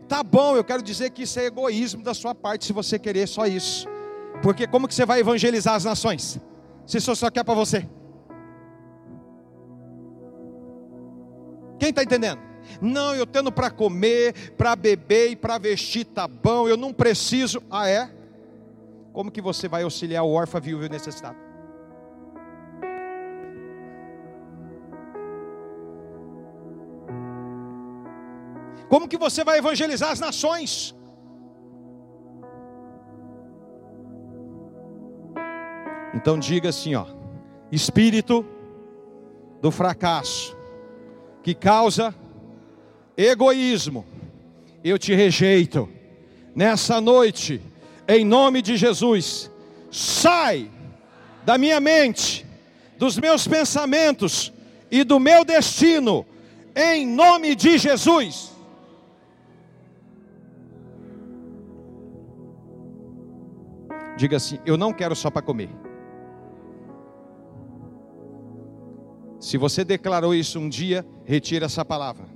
[0.08, 3.28] Tá bom, eu quero dizer que isso é egoísmo da sua parte, se você querer
[3.28, 3.86] só isso.
[4.42, 6.40] Porque como que você vai evangelizar as nações?
[6.86, 7.86] Se isso só quer para você.
[11.78, 12.40] Quem está entendendo?
[12.80, 17.62] Não, eu tendo para comer, para beber e para vestir tá bom, eu não preciso.
[17.70, 18.10] Ah, é?
[19.12, 21.36] Como que você vai auxiliar o órfão, viúvo e necessitado?
[28.88, 30.94] Como que você vai evangelizar as nações?
[36.14, 37.06] Então diga assim, ó:
[37.70, 38.44] espírito
[39.60, 40.56] do fracasso
[41.42, 42.14] que causa
[43.16, 44.04] egoísmo,
[44.84, 45.88] eu te rejeito.
[46.54, 47.60] Nessa noite,
[48.08, 49.50] em nome de Jesus,
[49.90, 50.70] sai
[51.44, 52.46] da minha mente,
[52.98, 54.52] dos meus pensamentos
[54.90, 56.26] e do meu destino,
[56.74, 58.52] em nome de Jesus.
[64.16, 65.68] Diga assim: Eu não quero só para comer.
[69.38, 72.35] Se você declarou isso um dia, retira essa palavra.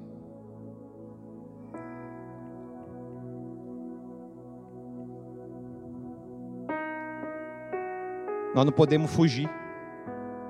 [8.61, 9.48] Nós não podemos fugir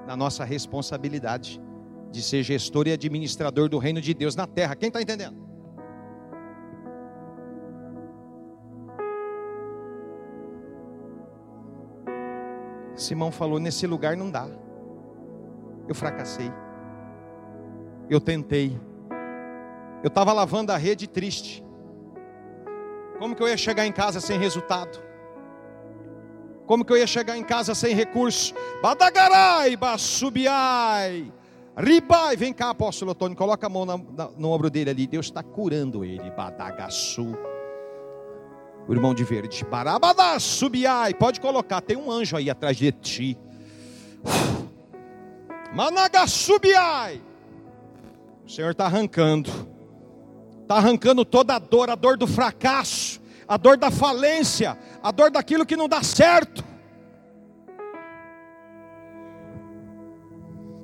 [0.05, 1.63] da nossa responsabilidade
[2.11, 4.75] de ser gestor e administrador do reino de Deus na terra.
[4.75, 5.37] Quem está entendendo?
[12.97, 14.49] Simão falou: nesse lugar não dá.
[15.87, 16.51] Eu fracassei.
[18.09, 18.77] Eu tentei.
[20.03, 21.65] Eu estava lavando a rede triste.
[23.21, 25.10] Como que eu ia chegar em casa sem resultado?
[26.71, 28.55] Como que eu ia chegar em casa sem recurso?
[28.81, 31.33] Badagarai, basubiai.
[31.77, 35.05] Ribai, vem cá, apóstolo Antônio, coloca a mão na, na, no ombro dele ali.
[35.05, 36.31] Deus está curando ele.
[36.31, 37.37] Badagaçu.
[38.87, 39.65] O irmão de verde.
[39.65, 40.37] Barabadá.
[41.19, 43.37] Pode colocar, tem um anjo aí atrás de ti.
[45.75, 47.21] Managasubiai.
[48.47, 49.51] O Senhor está arrancando.
[50.63, 53.20] Está arrancando toda a dor, a dor do fracasso
[53.51, 56.65] a dor da falência, a dor daquilo que não dá certo.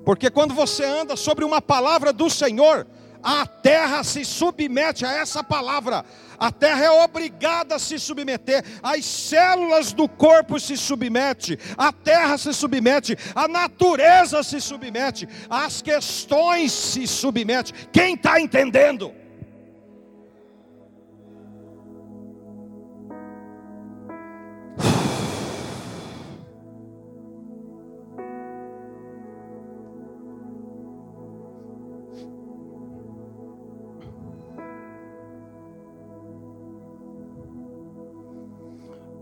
[0.05, 2.85] Porque quando você anda sobre uma palavra do Senhor,
[3.23, 6.05] a terra se submete a essa palavra.
[6.41, 12.37] A terra é obrigada a se submeter, as células do corpo se submete, a terra
[12.37, 17.73] se submete, a natureza se submete, as questões se submete.
[17.93, 19.15] Quem está entendendo?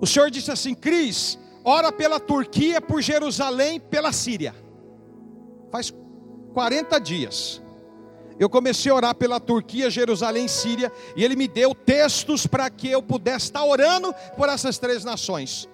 [0.04, 4.54] O Senhor disse assim: Cris, ora pela Turquia, por Jerusalém, pela Síria.
[5.72, 5.94] Faz
[6.52, 7.62] 40 dias.
[8.38, 12.90] Eu comecei a orar pela Turquia, Jerusalém, Síria, e ele me deu textos para que
[12.90, 15.66] eu pudesse estar orando por essas três nações.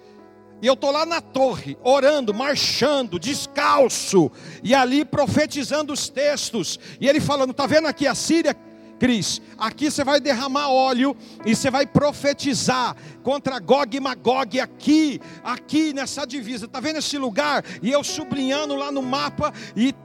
[0.61, 4.31] E eu estou lá na torre, orando, marchando, descalço,
[4.63, 6.79] e ali profetizando os textos.
[7.01, 8.55] E ele falando: está vendo aqui a Síria?
[9.01, 15.19] Cris, aqui você vai derramar óleo e você vai profetizar contra Gog e Magog aqui,
[15.43, 16.67] aqui nessa divisa.
[16.67, 17.65] Está vendo esse lugar?
[17.81, 19.95] E eu sublinhando lá no mapa e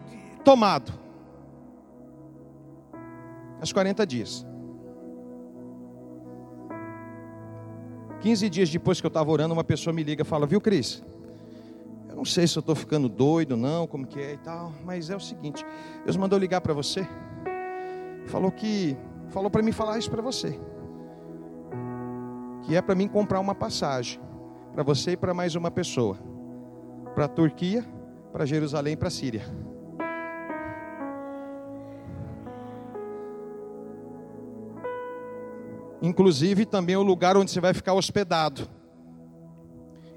[0.43, 0.95] tomado.
[3.61, 4.47] As 40 dias.
[8.23, 11.03] 15 dias depois que eu estava orando, uma pessoa me liga e fala: Viu, Cris?
[12.09, 15.11] Eu não sei se eu estou ficando doido, não, como que é e tal, mas
[15.11, 15.67] é o seguinte:
[16.03, 17.07] Deus mandou ligar para você,
[18.27, 18.97] falou que,
[19.29, 20.59] falou para mim falar isso para você,
[22.63, 24.21] que é para mim comprar uma passagem
[24.73, 26.19] para você e para mais uma pessoa,
[27.15, 27.85] para a Turquia,
[28.33, 29.43] para Jerusalém e para a Síria.
[36.07, 38.69] inclusive também o lugar onde você vai ficar hospedado.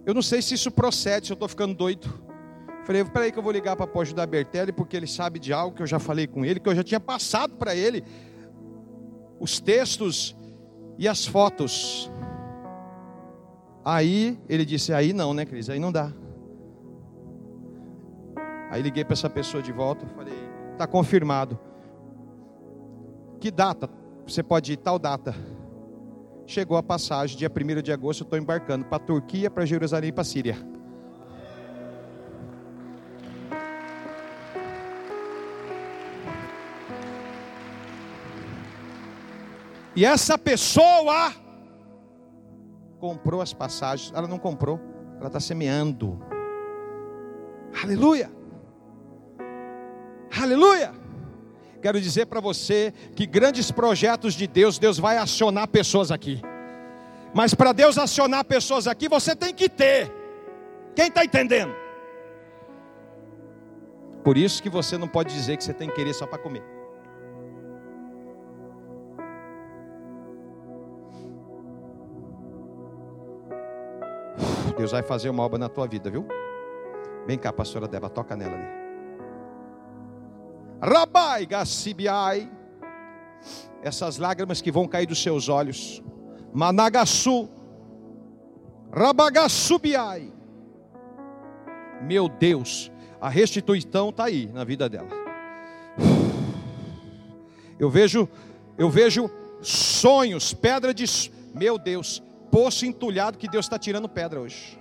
[0.06, 2.29] Eu não sei se isso procede, se eu estou ficando doido.
[2.90, 5.76] Falei, peraí que eu vou ligar para a da Bertelli, porque ele sabe de algo
[5.76, 8.04] que eu já falei com ele, que eu já tinha passado para ele
[9.40, 10.36] os textos
[10.98, 12.12] e as fotos.
[13.86, 15.70] Aí ele disse, aí não, né, Cris?
[15.70, 16.12] Aí não dá.
[18.72, 20.34] Aí liguei para essa pessoa de volta, falei,
[20.72, 21.60] está confirmado.
[23.40, 23.88] Que data?
[24.26, 25.36] Você pode ir tal data.
[26.48, 30.10] Chegou a passagem, dia 1 de agosto, eu estou embarcando para a Turquia, para Jerusalém
[30.10, 30.79] e para a Síria.
[39.96, 41.34] E essa pessoa
[43.00, 44.80] comprou as passagens, ela não comprou,
[45.18, 46.22] ela está semeando.
[47.82, 48.32] Aleluia!
[50.42, 50.94] Aleluia!
[51.82, 56.42] Quero dizer para você que grandes projetos de Deus, Deus vai acionar pessoas aqui.
[57.34, 60.12] Mas para Deus acionar pessoas aqui, você tem que ter.
[60.96, 61.74] Quem está entendendo?
[64.24, 66.79] Por isso que você não pode dizer que você tem que querer só para comer.
[74.80, 76.26] Deus vai fazer uma obra na tua vida, viu?
[77.28, 78.66] Vem cá, pastora Deva, toca nela ali.
[80.82, 82.50] Rabai Gassibiai.
[83.84, 86.02] Essas lágrimas que vão cair dos seus olhos.
[86.54, 87.50] Managasu.
[88.90, 90.32] Rabagassubiai.
[92.02, 95.10] Meu Deus, a restituição está aí na vida dela.
[97.78, 98.30] Eu vejo,
[98.78, 99.30] eu vejo
[99.62, 101.06] sonhos, pedra de,
[101.54, 104.80] meu Deus, poço entulhado que Deus está tirando pedra hoje.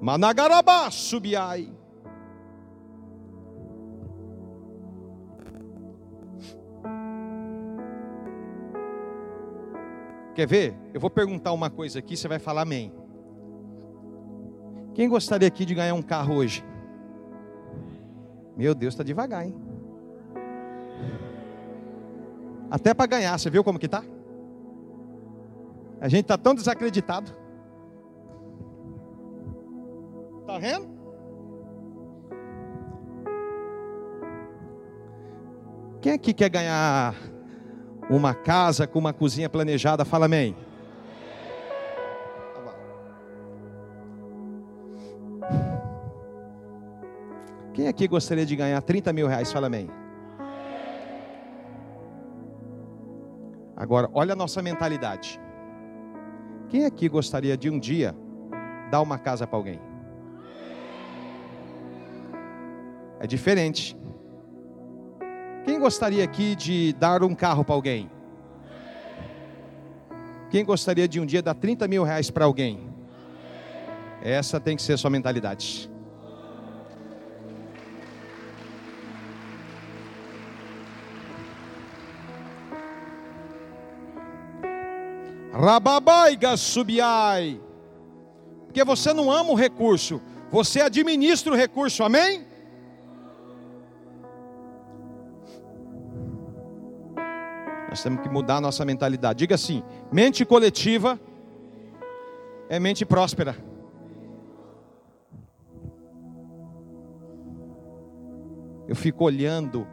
[0.00, 1.72] Managarabá subiai.
[10.34, 10.74] Quer ver?
[10.94, 12.92] Eu vou perguntar uma coisa aqui, você vai falar amém.
[14.94, 16.64] Quem gostaria aqui de ganhar um carro hoje?
[18.56, 19.54] Meu Deus, está devagar, hein?
[22.70, 24.02] Até para ganhar, você viu como que tá?
[26.00, 27.30] A gente está tão desacreditado.
[30.46, 30.88] Tá vendo?
[36.00, 37.14] Quem aqui quer ganhar
[38.08, 40.56] uma casa com uma cozinha planejada, fala amém.
[47.74, 49.52] Quem aqui gostaria de ganhar 30 mil reais?
[49.52, 49.90] Fala amém.
[53.76, 55.40] Agora, olha a nossa mentalidade.
[56.70, 58.14] Quem aqui gostaria de um dia
[58.92, 59.80] dar uma casa para alguém?
[63.18, 63.96] É diferente.
[65.64, 68.08] Quem gostaria aqui de dar um carro para alguém?
[70.48, 72.88] Quem gostaria de um dia dar 30 mil reais para alguém?
[74.22, 75.90] Essa tem que ser a sua mentalidade.
[85.60, 87.60] Rababai subiai.
[88.64, 92.46] Porque você não ama o recurso, você administra o recurso, amém?
[97.90, 99.40] Nós temos que mudar a nossa mentalidade.
[99.40, 101.20] Diga assim: mente coletiva
[102.68, 103.54] é mente próspera.
[108.88, 109.86] Eu fico olhando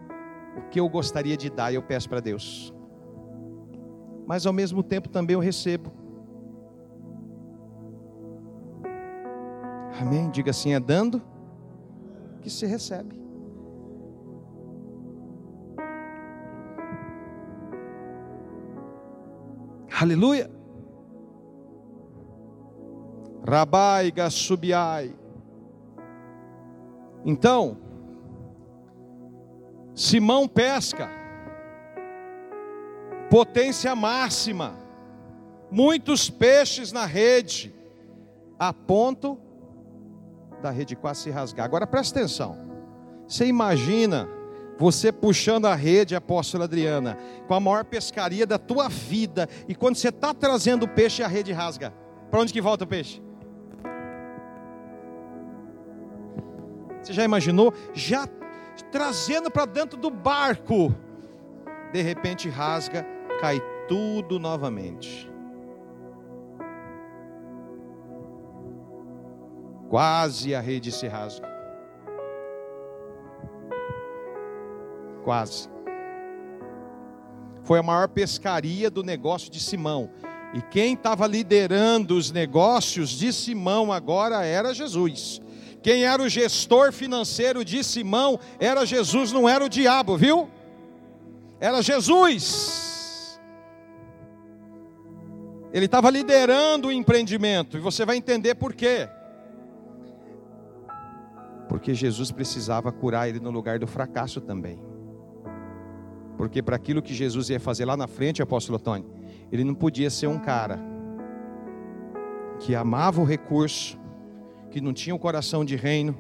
[0.56, 2.74] o que eu gostaria de dar e eu peço para Deus.
[4.28, 5.90] Mas ao mesmo tempo também eu recebo.
[10.02, 10.30] Amém?
[10.30, 11.22] Diga assim: é dando
[12.42, 13.18] que se recebe.
[20.00, 20.52] Aleluia.
[23.48, 25.16] Rabai Gassubiai.
[27.26, 27.78] Então,
[29.96, 31.10] Simão pesca,
[33.30, 34.76] potência máxima,
[35.70, 37.74] muitos peixes na rede,
[38.58, 39.38] a ponto
[40.62, 41.66] da rede quase se rasgar.
[41.66, 42.58] Agora presta atenção,
[43.28, 44.30] você imagina
[44.78, 47.18] você puxando a rede, apóstola Adriana,
[47.48, 51.28] com a maior pescaria da tua vida, e quando você está trazendo o peixe, a
[51.28, 51.92] rede rasga.
[52.30, 53.22] Para onde que volta o peixe?
[57.02, 57.74] Você já imaginou?
[57.94, 58.28] Já
[58.92, 60.94] trazendo para dentro do barco.
[61.92, 63.06] De repente rasga,
[63.40, 65.30] cai tudo novamente.
[69.90, 71.48] Quase a rede se rasga.
[75.24, 75.70] Quase.
[77.64, 80.10] Foi a maior pescaria do negócio de Simão.
[80.54, 85.42] E quem estava liderando os negócios de Simão agora era Jesus.
[85.82, 90.50] Quem era o gestor financeiro de Simão era Jesus, não era o diabo, viu?
[91.60, 92.87] Era Jesus.
[95.78, 99.08] Ele estava liderando o empreendimento, e você vai entender por quê.
[101.70, 104.82] Porque Jesus precisava curar ele no lugar do fracasso também.
[106.36, 109.06] Porque para aquilo que Jesus ia fazer lá na frente, apóstolo Tony,
[109.52, 110.80] ele não podia ser um cara
[112.60, 114.00] que amava o recurso,
[114.72, 116.18] que não tinha o coração de reino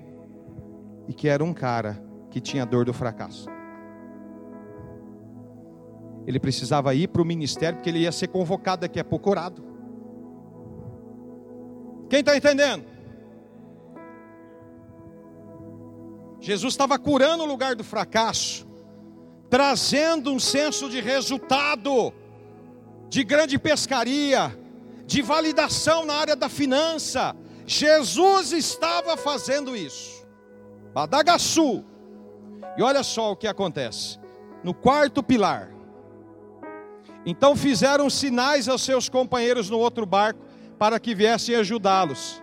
[1.07, 1.99] e que era um cara
[2.29, 3.49] que tinha dor do fracasso.
[6.27, 9.63] Ele precisava ir para o ministério porque ele ia ser convocado daqui a pouco curado.
[12.09, 12.85] Quem está entendendo?
[16.39, 18.67] Jesus estava curando o lugar do fracasso,
[19.49, 22.13] trazendo um senso de resultado,
[23.09, 24.57] de grande pescaria,
[25.05, 30.25] de validação na área da finança, Jesus estava fazendo isso.
[30.93, 31.83] Badagaçu.
[32.77, 34.19] E olha só o que acontece.
[34.63, 35.76] No quarto pilar.
[37.25, 40.39] Então fizeram sinais aos seus companheiros no outro barco
[40.79, 42.41] para que viessem ajudá-los.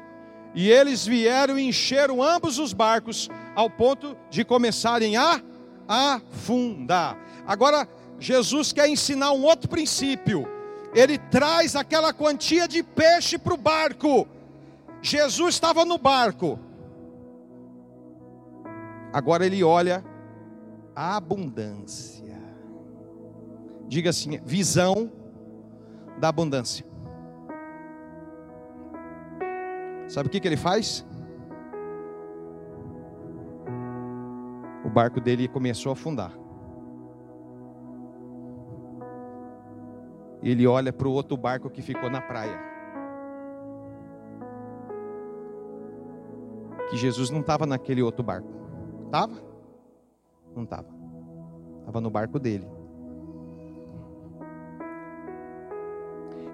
[0.54, 5.40] E eles vieram e encheram ambos os barcos ao ponto de começarem a
[5.88, 7.18] afundar.
[7.46, 10.48] Agora, Jesus quer ensinar um outro princípio.
[10.94, 14.28] Ele traz aquela quantia de peixe para o barco
[15.04, 16.58] Jesus estava no barco.
[19.12, 20.02] Agora ele olha
[20.96, 22.13] a abundância.
[23.88, 25.10] Diga assim: visão
[26.18, 26.84] da abundância.
[30.08, 31.06] Sabe o que, que ele faz?
[34.84, 36.32] O barco dele começou a afundar.
[40.42, 42.74] Ele olha para o outro barco que ficou na praia.
[46.94, 48.48] que Jesus não estava naquele outro barco.
[49.06, 49.34] Estava?
[50.54, 50.88] Não estava.
[51.80, 52.66] Estava no barco dele.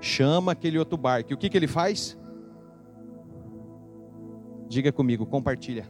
[0.01, 1.33] Chama aquele outro barco.
[1.33, 2.19] E o que, que ele faz?
[4.69, 5.87] Diga comigo, compartilha.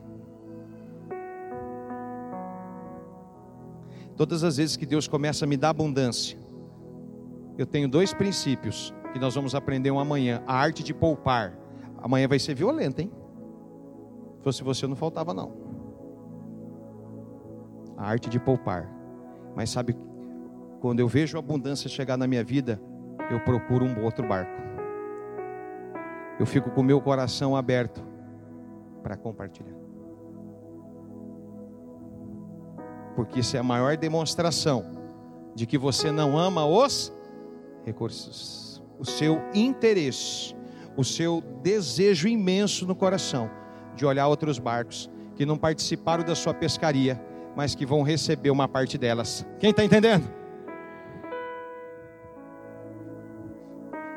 [4.16, 6.38] Todas as vezes que Deus começa a me dar abundância,
[7.56, 11.56] eu tenho dois princípios que nós vamos aprender amanhã: a arte de poupar.
[11.98, 13.12] Amanhã vai ser violenta, hein?
[14.42, 15.52] fosse você, não faltava não.
[17.96, 18.90] A arte de poupar.
[19.54, 19.94] Mas sabe,
[20.80, 22.80] quando eu vejo a abundância chegar na minha vida,
[23.31, 24.61] eu procuro um outro barco.
[26.39, 28.05] Eu fico com o meu coração aberto
[29.03, 29.76] para compartilhar.
[33.14, 34.85] Porque isso é a maior demonstração
[35.55, 37.12] de que você não ama os
[37.85, 40.55] recursos, o seu interesse,
[40.97, 43.51] o seu desejo imenso no coração
[43.95, 47.20] de olhar outros barcos que não participaram da sua pescaria,
[47.57, 49.47] mas que vão receber uma parte delas.
[49.59, 50.39] Quem está entendendo?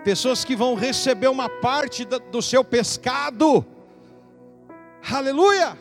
[0.03, 3.65] Pessoas que vão receber uma parte do seu pescado,
[5.09, 5.77] aleluia,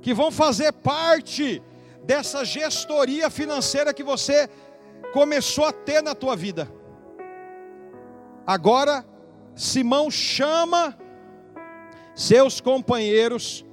[0.00, 1.60] que vão fazer parte
[2.04, 4.48] dessa gestoria financeira que você
[5.12, 6.70] começou a ter na tua vida.
[8.46, 9.04] Agora,
[9.56, 10.96] Simão chama
[12.14, 13.66] seus companheiros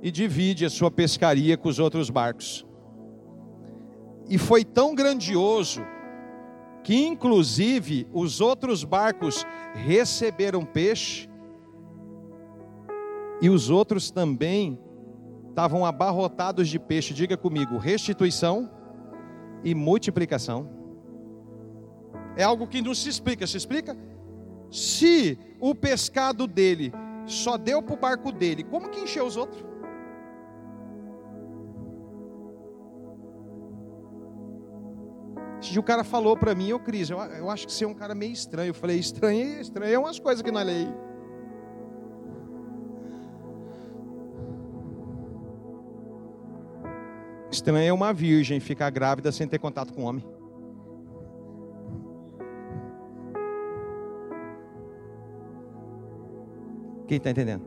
[0.00, 2.64] e divide a sua pescaria com os outros barcos.
[4.28, 5.84] E foi tão grandioso
[6.82, 11.28] que, inclusive, os outros barcos receberam peixe
[13.40, 14.78] E os outros também
[15.48, 17.12] estavam abarrotados de peixe.
[17.12, 18.70] Diga comigo: restituição
[19.64, 20.70] e multiplicação.
[22.36, 23.44] É algo que não se explica.
[23.46, 23.96] Se explica?
[24.70, 26.92] Se o pescado dele
[27.26, 29.71] só deu para o barco dele, como que encheu os outros?
[35.78, 38.14] O cara falou para mim, ô Cris, eu, eu, acho que você é um cara
[38.14, 38.70] meio estranho.
[38.70, 40.88] Eu falei, estranho, estranho é umas coisas que não lei.
[47.50, 50.24] Estranho é uma virgem ficar grávida sem ter contato com homem.
[57.06, 57.62] Quem está entendendo?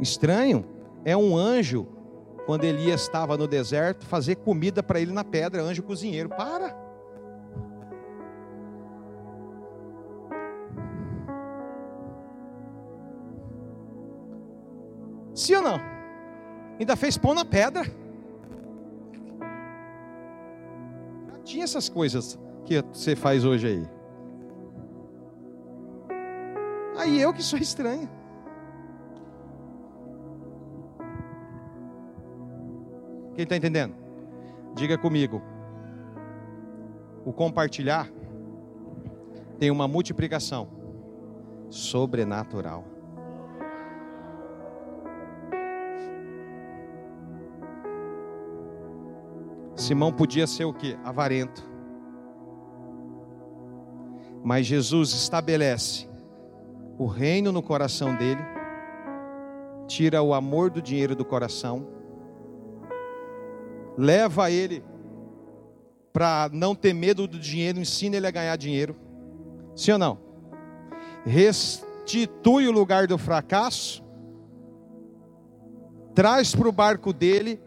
[0.00, 0.64] Estranho
[1.04, 1.86] é um anjo,
[2.46, 6.28] quando Elias estava no deserto, fazer comida para ele na pedra, anjo cozinheiro.
[6.28, 6.76] Para!
[15.34, 15.80] Sim ou não?
[16.78, 17.84] Ainda fez pão na pedra.
[21.30, 23.88] Já tinha essas coisas que você faz hoje aí.
[26.96, 28.08] Aí eu que sou estranho.
[33.34, 33.94] Quem está entendendo?
[34.74, 35.42] Diga comigo.
[37.24, 38.08] O compartilhar
[39.58, 40.68] tem uma multiplicação
[41.70, 42.84] sobrenatural.
[49.74, 50.96] Simão podia ser o que?
[51.02, 51.68] Avarento.
[54.44, 56.08] Mas Jesus estabelece
[56.98, 58.40] o reino no coração dele,
[59.86, 61.86] tira o amor do dinheiro do coração,
[63.96, 64.82] leva ele
[66.12, 68.96] para não ter medo do dinheiro, ensina ele a ganhar dinheiro.
[69.74, 70.18] Sim ou não?
[71.24, 74.04] Restitui o lugar do fracasso,
[76.14, 77.60] traz para o barco dele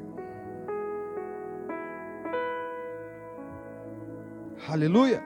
[4.69, 5.25] Aleluia.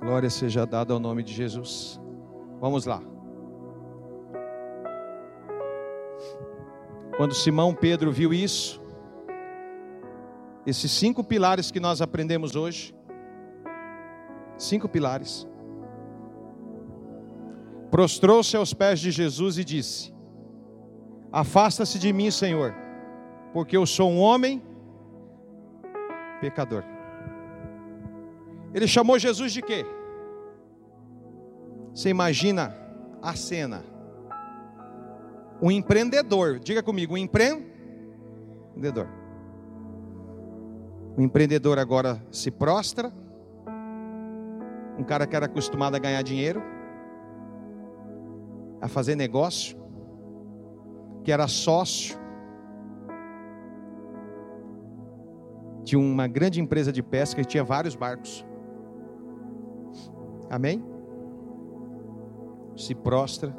[0.00, 2.00] Glória seja dada ao nome de Jesus.
[2.60, 3.00] Vamos lá.
[7.16, 8.82] Quando Simão Pedro viu isso,
[10.66, 12.92] esses cinco pilares que nós aprendemos hoje,
[14.56, 15.46] cinco pilares,
[17.90, 20.12] prostrou-se aos pés de Jesus e disse:
[21.30, 22.74] Afasta-se de mim, Senhor,
[23.52, 24.62] porque eu sou um homem
[26.40, 26.84] pecador.
[28.74, 29.84] Ele chamou Jesus de quê?
[31.94, 32.74] Você imagina
[33.20, 33.84] a cena
[35.62, 36.58] um empreendedor.
[36.58, 39.08] Diga comigo, um empreendedor.
[41.16, 43.12] O empreendedor agora se prostra.
[45.02, 46.62] Um cara que era acostumado a ganhar dinheiro,
[48.80, 49.76] a fazer negócio,
[51.24, 52.16] que era sócio
[55.82, 58.46] de uma grande empresa de pesca que tinha vários barcos.
[60.48, 60.84] Amém?
[62.76, 63.52] Se prostra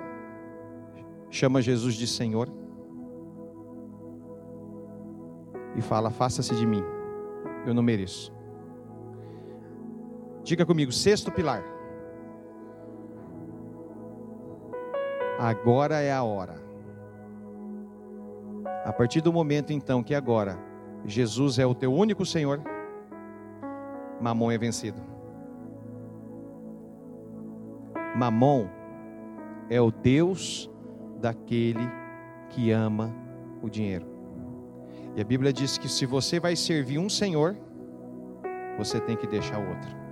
[1.29, 2.47] chama Jesus de Senhor
[5.75, 6.85] e fala: Faça-se de mim,
[7.65, 8.31] eu não mereço.
[10.43, 11.63] Diga comigo, sexto pilar.
[15.39, 16.61] Agora é a hora.
[18.85, 20.57] A partir do momento então que agora
[21.05, 22.61] Jesus é o teu único Senhor,
[24.19, 25.01] Mamon é vencido.
[28.15, 28.67] Mamon
[29.69, 30.69] é o Deus
[31.19, 31.89] daquele
[32.49, 33.13] que ama
[33.61, 34.05] o dinheiro.
[35.15, 37.55] E a Bíblia diz que se você vai servir um Senhor,
[38.77, 40.02] você tem que deixar o outro.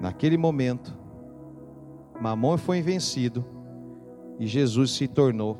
[0.00, 0.96] Naquele momento,
[2.20, 3.44] Mamon foi vencido
[4.38, 5.58] e Jesus se tornou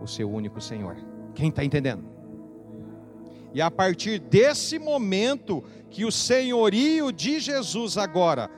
[0.00, 0.96] o seu único Senhor.
[1.34, 2.04] Quem está entendendo?
[3.52, 8.50] E a partir desse momento que o senhorio de Jesus agora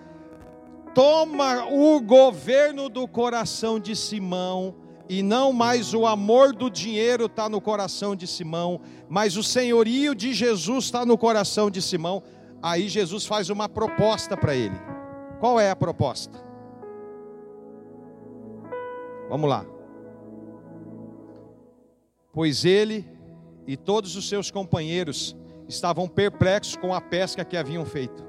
[0.94, 4.74] toma o governo do coração de Simão,
[5.08, 10.14] e não mais o amor do dinheiro está no coração de Simão, mas o senhorio
[10.14, 12.22] de Jesus está no coração de Simão.
[12.62, 14.76] Aí Jesus faz uma proposta para ele.
[15.38, 16.38] Qual é a proposta?
[19.28, 19.64] Vamos lá.
[22.32, 23.08] Pois ele
[23.66, 25.36] e todos os seus companheiros
[25.68, 28.28] estavam perplexos com a pesca que haviam feito.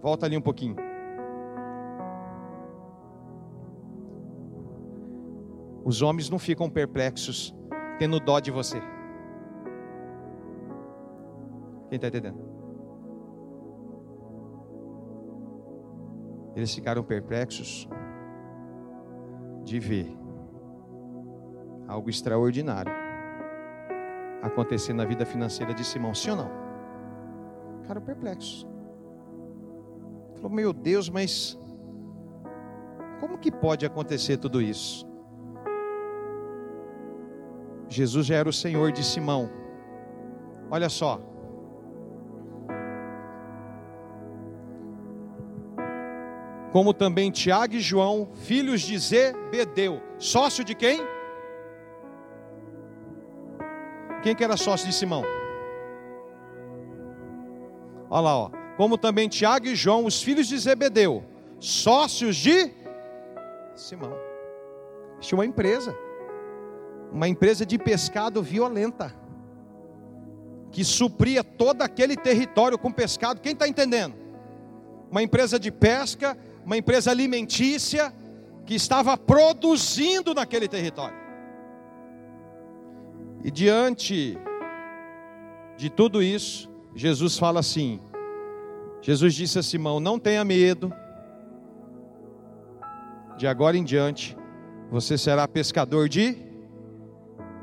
[0.00, 0.76] Volta ali um pouquinho.
[5.84, 7.54] Os homens não ficam perplexos
[8.00, 8.80] tendo dó de você.
[11.90, 12.40] Quem está entendendo?
[16.56, 17.86] Eles ficaram perplexos
[19.64, 20.16] de ver
[21.86, 22.90] algo extraordinário
[24.40, 26.50] acontecer na vida financeira de Simão, sim ou não?
[27.82, 28.66] Ficaram perplexos.
[30.36, 31.58] Falou, meu Deus, mas
[33.20, 35.09] como que pode acontecer tudo isso?
[37.90, 39.50] Jesus já era o Senhor de Simão.
[40.70, 41.20] Olha só.
[46.72, 51.00] Como também Tiago e João, filhos de Zebedeu, sócio de quem?
[54.22, 55.24] Quem que era sócio de Simão?
[58.08, 61.22] Olha lá, ó como também Tiago e João, os filhos de Zebedeu,
[61.58, 62.72] sócios de
[63.74, 64.16] Simão.
[65.20, 65.94] Tinha uma empresa,
[67.12, 69.14] uma empresa de pescado violenta,
[70.70, 73.40] que supria todo aquele território com pescado.
[73.40, 74.14] Quem está entendendo?
[75.10, 78.14] Uma empresa de pesca, uma empresa alimentícia,
[78.64, 81.18] que estava produzindo naquele território.
[83.42, 84.38] E diante
[85.76, 88.00] de tudo isso, Jesus fala assim:
[89.02, 90.92] Jesus disse a Simão: Não tenha medo,
[93.36, 94.36] de agora em diante
[94.90, 96.49] você será pescador de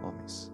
[0.07, 0.51] homens.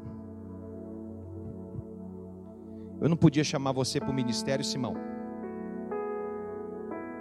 [3.02, 4.96] Eu não podia chamar você para o ministério, Simão,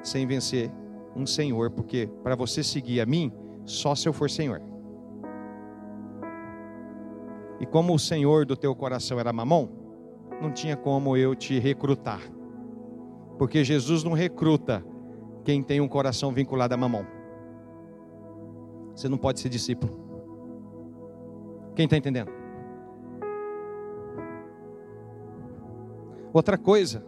[0.02, 0.70] sem vencer
[1.14, 3.32] um Senhor, porque para você seguir a mim,
[3.64, 4.62] só se eu for Senhor.
[7.60, 9.68] E como o Senhor do teu coração era mamão,
[10.40, 12.20] não tinha como eu te recrutar.
[13.38, 14.84] Porque Jesus não recruta
[15.44, 17.06] quem tem um coração vinculado a mamão.
[18.94, 20.01] Você não pode ser discípulo.
[21.74, 22.30] Quem está entendendo?
[26.32, 27.04] Outra coisa,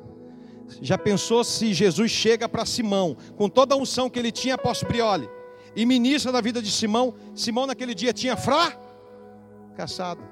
[0.80, 4.82] já pensou se Jesus chega para Simão, com toda a unção que ele tinha após
[4.82, 5.28] Prioli,
[5.74, 10.22] e ministra da vida de Simão, Simão naquele dia tinha fracassado,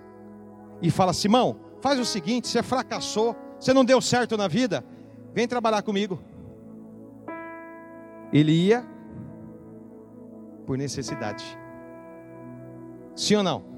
[0.80, 4.84] e fala: Simão, faz o seguinte, você fracassou, você não deu certo na vida,
[5.32, 6.20] Vem trabalhar comigo.
[8.32, 8.86] Ele ia
[10.66, 11.44] por necessidade.
[13.16, 13.71] Sim ou não?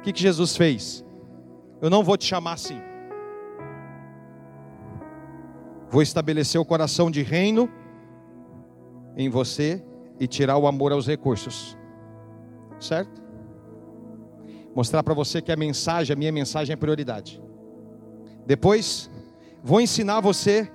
[0.00, 1.04] O que, que Jesus fez?
[1.80, 2.80] Eu não vou te chamar assim.
[5.88, 7.70] Vou estabelecer o coração de reino
[9.16, 9.84] em você
[10.18, 11.76] e tirar o amor aos recursos.
[12.80, 13.22] Certo?
[14.74, 17.40] Mostrar para você que a mensagem, a minha mensagem é prioridade.
[18.46, 19.10] Depois,
[19.62, 20.70] Vou ensinar você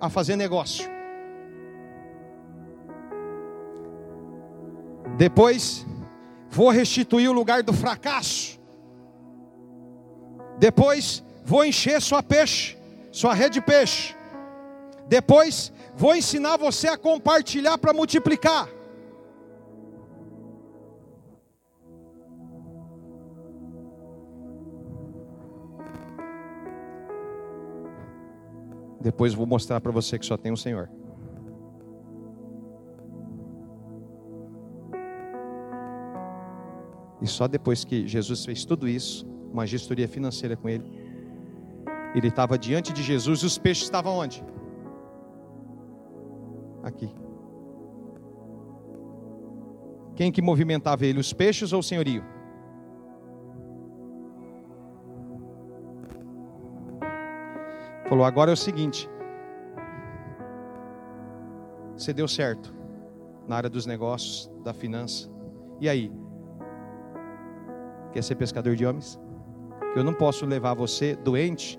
[0.00, 0.90] a fazer negócio.
[5.16, 5.86] Depois,
[6.48, 8.58] vou restituir o lugar do fracasso.
[10.62, 12.78] Depois, vou encher sua peixe,
[13.10, 14.14] sua rede de peixe.
[15.08, 18.68] Depois, vou ensinar você a compartilhar para multiplicar.
[29.00, 30.88] Depois vou mostrar para você que só tem o Senhor.
[37.20, 40.84] E só depois que Jesus fez tudo isso, uma gestoria financeira com ele,
[42.14, 44.44] ele estava diante de Jesus e os peixes estavam onde?
[46.82, 47.14] Aqui.
[50.14, 52.24] Quem que movimentava ele, os peixes ou o senhorio?
[58.08, 59.08] Falou: agora é o seguinte.
[61.96, 62.74] Você deu certo
[63.46, 65.30] na área dos negócios, da finança.
[65.80, 66.12] E aí?
[68.12, 69.18] Quer ser pescador de homens?
[69.94, 71.78] Eu não posso levar você doente,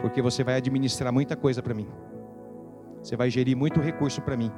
[0.00, 1.88] porque você vai administrar muita coisa para mim.
[3.02, 4.52] Você vai gerir muito recurso para mim.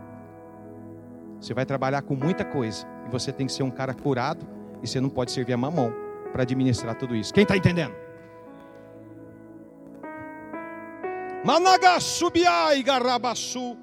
[1.40, 2.86] Você vai trabalhar com muita coisa.
[3.06, 4.46] E você tem que ser um cara curado.
[4.82, 5.92] E você não pode servir a mamão
[6.32, 7.32] para administrar tudo isso.
[7.32, 7.94] Quem está entendendo?
[11.44, 13.76] Managasubiai Garabasu.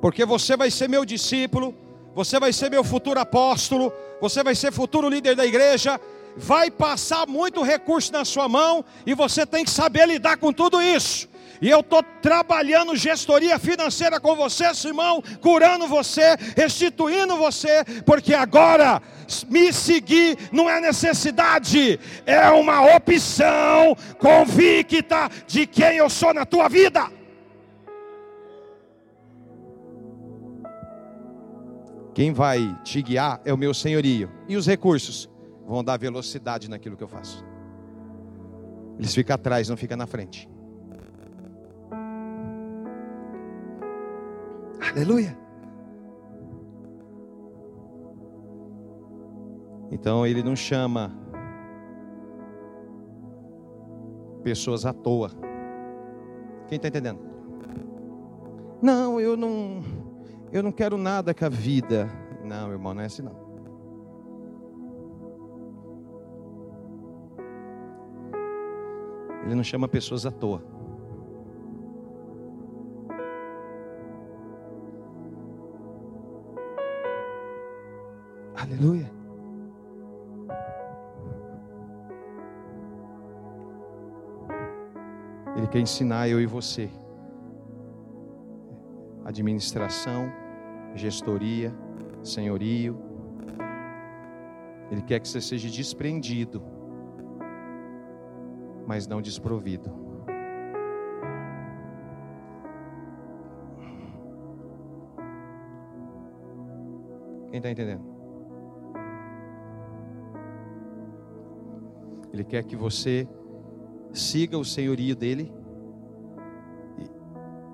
[0.00, 1.74] Porque você vai ser meu discípulo,
[2.14, 6.00] você vai ser meu futuro apóstolo, você vai ser futuro líder da igreja,
[6.36, 10.80] vai passar muito recurso na sua mão e você tem que saber lidar com tudo
[10.80, 11.28] isso.
[11.60, 19.02] E eu estou trabalhando gestoria financeira com você, Simão, curando você, restituindo você, porque agora
[19.48, 26.66] me seguir não é necessidade, é uma opção convicta de quem eu sou na tua
[26.66, 27.19] vida.
[32.14, 34.30] Quem vai te guiar é o meu senhorio.
[34.48, 35.30] E os recursos
[35.66, 37.44] vão dar velocidade naquilo que eu faço.
[38.98, 40.48] Eles ficam atrás, não ficam na frente.
[44.90, 45.38] Aleluia.
[49.90, 51.12] Então ele não chama
[54.42, 55.30] pessoas à toa.
[56.68, 57.20] Quem está entendendo?
[58.82, 59.82] Não, eu não,
[60.52, 62.10] eu não quero nada com a vida.
[62.44, 63.50] Não, irmão, não é assim não.
[69.44, 70.62] Ele não chama pessoas à toa.
[78.54, 79.10] Aleluia.
[85.56, 86.90] Ele quer ensinar eu e você
[89.30, 90.30] administração,
[90.94, 91.74] gestoria,
[92.22, 92.98] senhorio.
[94.90, 96.62] Ele quer que você seja desprendido,
[98.86, 99.90] mas não desprovido.
[107.50, 108.02] Quem está entendendo?
[112.32, 113.28] Ele quer que você
[114.12, 115.52] siga o senhorio dele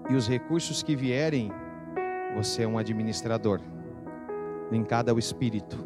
[0.08, 1.50] e, os recursos que vierem,
[2.34, 3.60] você é um administrador,
[4.70, 5.76] linkado ao Espírito.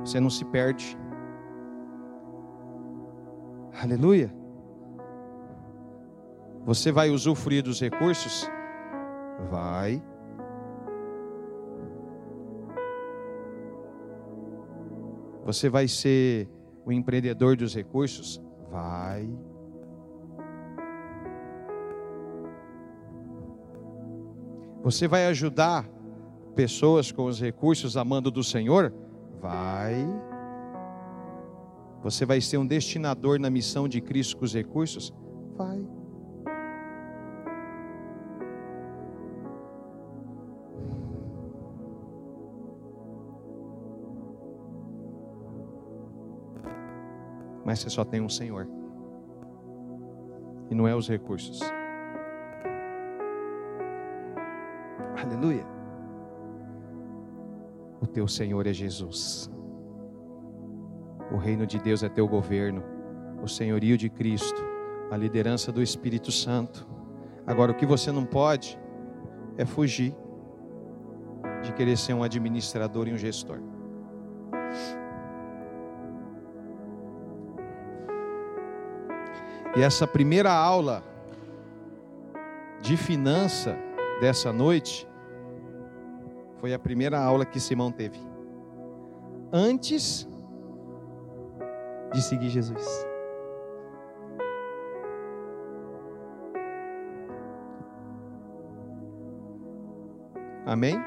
[0.00, 0.98] Você não se perde.
[3.82, 4.32] Aleluia.
[6.64, 8.48] Você vai usufruir dos recursos?
[9.50, 10.02] Vai.
[15.44, 16.46] Você vai ser
[16.84, 18.42] o empreendedor dos recursos?
[18.70, 19.30] Vai.
[24.90, 25.86] Você vai ajudar
[26.56, 28.90] pessoas com os recursos amando do Senhor?
[29.38, 29.96] Vai.
[32.02, 35.12] Você vai ser um destinador na missão de Cristo com os recursos?
[35.58, 35.86] Vai.
[47.62, 48.66] mas você só tem um Senhor.
[50.70, 51.60] E não é os recursos.
[55.28, 55.66] Aleluia.
[58.00, 59.50] O teu Senhor é Jesus.
[61.30, 62.82] O reino de Deus é teu governo.
[63.42, 64.62] O senhorio de Cristo.
[65.10, 66.88] A liderança do Espírito Santo.
[67.46, 68.78] Agora, o que você não pode
[69.58, 70.16] é fugir
[71.62, 73.60] de querer ser um administrador e um gestor.
[79.76, 81.04] E essa primeira aula
[82.80, 83.76] de finança
[84.20, 85.07] dessa noite
[86.60, 88.18] foi a primeira aula que Simão teve.
[89.52, 90.28] Antes
[92.12, 93.06] de seguir Jesus.
[100.66, 100.98] Amém?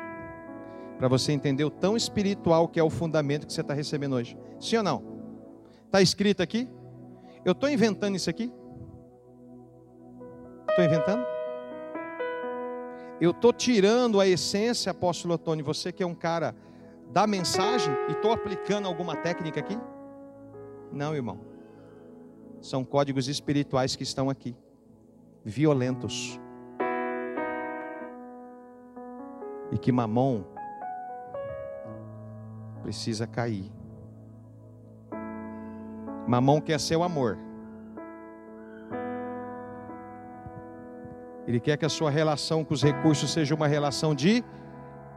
[0.97, 4.37] Para você entender o tão espiritual que é o fundamento que você está recebendo hoje.
[4.59, 5.03] Sim ou não?
[5.85, 6.69] Está escrito aqui?
[7.43, 8.51] Eu estou inventando isso aqui?
[10.69, 11.30] Estou inventando?
[13.21, 16.55] Eu estou tirando a essência, apóstolo Antônio, você que é um cara
[17.11, 19.77] da mensagem, e estou aplicando alguma técnica aqui?
[20.91, 21.39] Não, irmão.
[22.59, 24.55] São códigos espirituais que estão aqui,
[25.45, 26.39] violentos.
[29.71, 30.43] E que Mamon
[32.81, 33.71] precisa cair.
[36.27, 37.37] Mamão quer seu amor.
[41.51, 44.41] Ele quer que a sua relação com os recursos seja uma relação de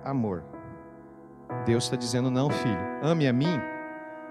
[0.05, 0.43] amor.
[1.64, 3.61] Deus está dizendo: não, filho, ame a mim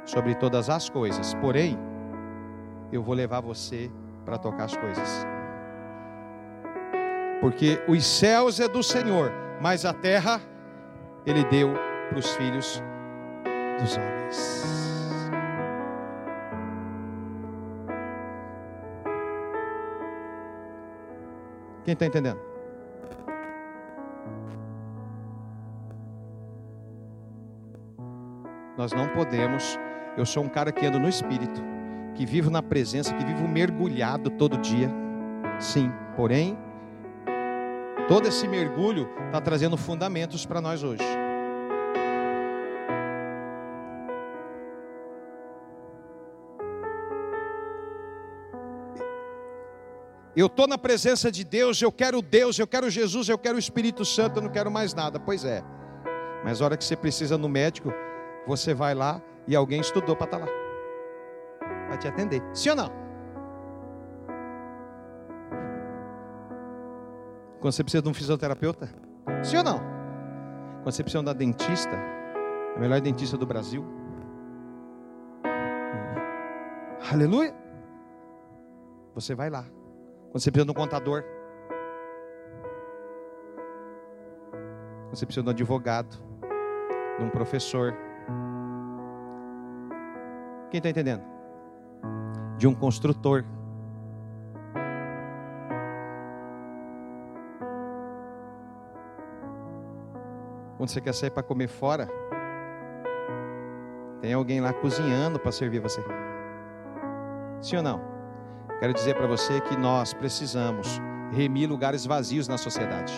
[0.03, 1.79] sobre todas as coisas, porém,
[2.91, 3.89] eu vou levar você
[4.25, 5.25] para tocar as coisas.
[7.39, 9.31] Porque os céus é do Senhor,
[9.61, 10.41] mas a terra
[11.25, 11.73] ele deu
[12.09, 12.83] para os filhos
[13.79, 15.02] dos homens.
[21.83, 22.39] Quem está entendendo?
[28.77, 29.77] Nós não podemos.
[30.17, 31.61] Eu sou um cara que ando no espírito,
[32.15, 34.89] que vivo na presença, que vivo mergulhado todo dia.
[35.59, 36.57] Sim, porém,
[38.07, 41.22] todo esse mergulho está trazendo fundamentos para nós hoje.
[50.35, 53.59] Eu estou na presença de Deus, eu quero Deus, eu quero Jesus, eu quero o
[53.59, 55.19] Espírito Santo, eu não quero mais nada.
[55.19, 55.63] Pois é.
[56.43, 57.93] Mas a hora que você precisa no médico,
[58.47, 60.51] você vai lá e alguém estudou para estar tá lá.
[61.87, 62.41] Vai te atender.
[62.51, 62.91] Sim ou não?
[67.61, 68.89] Quando você precisa de um fisioterapeuta?
[69.43, 69.79] Sim ou não?
[70.81, 71.95] Quando você precisa de um dentista,
[72.75, 73.85] a melhor dentista do Brasil.
[77.11, 77.53] Aleluia.
[79.13, 79.63] Você vai lá.
[80.33, 81.23] Você precisa de um contador.
[85.11, 86.17] Você precisa de um advogado,
[87.19, 87.93] de um professor.
[90.71, 91.23] Quem está entendendo?
[92.57, 93.45] De um construtor.
[100.77, 102.09] Quando você quer sair para comer fora,
[104.19, 106.03] tem alguém lá cozinhando para servir você.
[107.61, 108.12] Sim ou não?
[108.83, 110.99] Quero dizer para você que nós precisamos
[111.31, 113.13] remir lugares vazios na sociedade.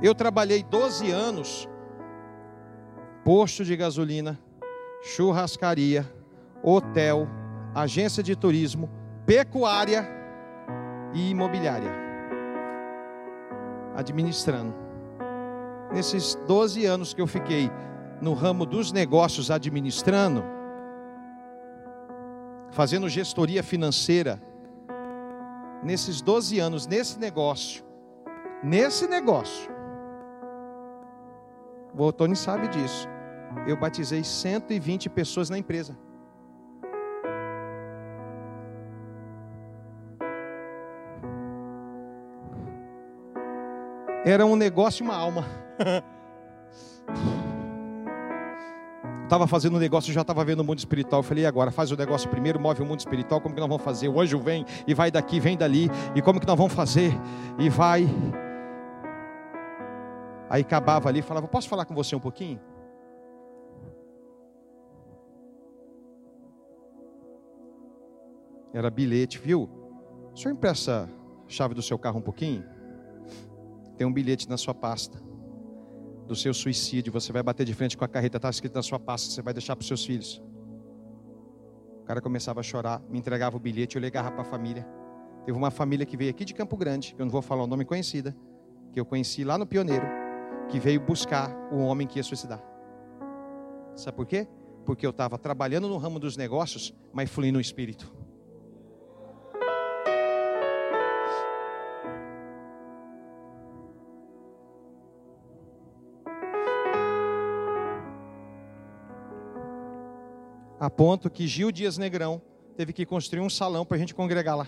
[0.00, 1.68] Eu trabalhei 12 anos,
[3.22, 4.40] posto de gasolina,
[5.02, 6.10] churrascaria,
[6.62, 7.28] hotel,
[7.74, 8.88] agência de turismo,
[9.26, 10.08] pecuária
[11.12, 11.92] e imobiliária.
[13.94, 14.74] Administrando.
[15.92, 17.70] Nesses 12 anos que eu fiquei
[18.22, 20.42] no ramo dos negócios administrando,
[22.78, 24.40] fazendo gestoria financeira,
[25.82, 27.84] nesses 12 anos, nesse negócio,
[28.62, 29.68] nesse negócio,
[31.92, 33.08] o Tony sabe disso,
[33.66, 35.98] eu batizei 120 pessoas na empresa.
[44.24, 45.44] Era um negócio e uma alma.
[49.28, 51.20] estava fazendo um negócio, já estava vendo o mundo espiritual.
[51.20, 51.70] Eu falei, e agora?
[51.70, 53.40] Faz o negócio primeiro, move o mundo espiritual.
[53.40, 54.08] Como que nós vamos fazer?
[54.08, 55.90] O anjo vem e vai daqui, vem dali.
[56.14, 57.12] E como que nós vamos fazer?
[57.58, 58.08] E vai.
[60.48, 62.58] Aí acabava ali, falava, posso falar com você um pouquinho?
[68.72, 69.68] Era bilhete, viu?
[70.32, 71.08] O senhor empresta
[71.46, 72.64] a chave do seu carro um pouquinho?
[73.98, 75.27] Tem um bilhete na sua pasta
[76.28, 79.00] do seu suicídio, você vai bater de frente com a carreta, está escrito na sua
[79.00, 80.42] pasta, você vai deixar para os seus filhos.
[82.02, 84.86] O cara começava a chorar, me entregava o bilhete, eu ligava para a família.
[85.44, 87.84] Teve uma família que veio aqui de Campo Grande, eu não vou falar o nome
[87.84, 88.36] conhecida,
[88.92, 90.06] que eu conheci lá no Pioneiro,
[90.68, 92.62] que veio buscar o homem que ia suicidar.
[93.96, 94.46] Sabe por quê?
[94.84, 98.17] Porque eu estava trabalhando no ramo dos negócios, mas fluindo no espírito.
[110.88, 112.40] A ponto que Gil Dias Negrão
[112.74, 114.66] teve que construir um salão para a gente congregar lá.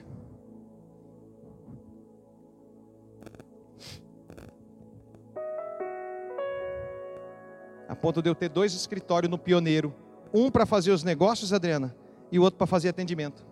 [7.89, 9.95] A ponto de eu ter dois escritórios no Pioneiro,
[10.31, 11.97] um para fazer os negócios, Adriana,
[12.31, 13.43] e o outro para fazer atendimento.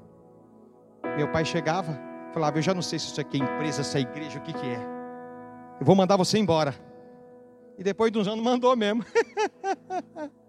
[1.17, 1.99] Meu pai chegava,
[2.35, 4.53] falava: Eu já não sei se isso aqui é empresa, se é igreja, o que,
[4.53, 4.81] que é.
[5.81, 6.75] Eu vou mandar você embora.
[7.79, 9.03] E depois de uns anos mandou mesmo.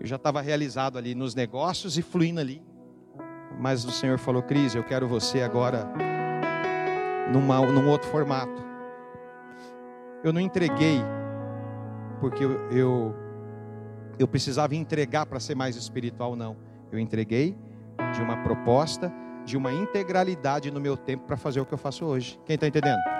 [0.00, 2.62] Eu já estava realizado ali nos negócios e fluindo ali.
[3.58, 5.86] Mas o Senhor falou, Cris, eu quero você agora
[7.30, 8.64] numa, num outro formato.
[10.24, 11.00] Eu não entreguei
[12.18, 13.14] porque eu, eu,
[14.18, 16.56] eu precisava entregar para ser mais espiritual, não.
[16.90, 17.56] Eu entreguei
[18.14, 19.12] de uma proposta,
[19.44, 22.40] de uma integralidade no meu tempo para fazer o que eu faço hoje.
[22.46, 23.19] Quem está entendendo?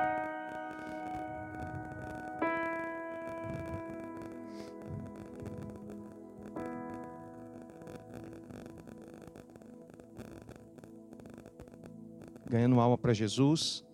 [12.50, 13.84] Ganhando alma para Jesus,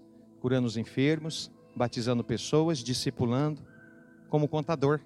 [0.40, 3.60] curando os enfermos, batizando pessoas, discipulando,
[4.30, 5.00] como contador.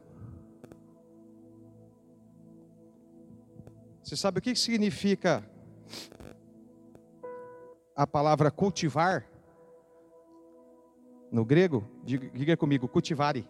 [4.04, 5.44] Você sabe o que significa
[7.96, 9.26] a palavra cultivar,
[11.30, 13.46] no grego, diga, comigo, cultivare.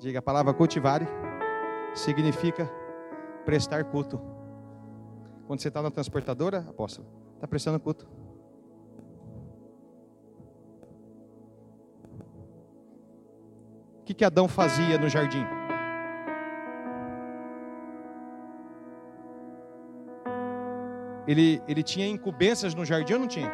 [0.00, 1.06] Diga a palavra cultivare,
[1.94, 2.68] significa
[3.44, 4.20] prestar culto.
[5.46, 8.06] Quando você está na transportadora, apóstolo, está prestando culto.
[14.00, 15.42] O que, que Adão fazia no jardim?
[21.26, 23.50] Ele, ele tinha incumbências no jardim ou não tinha?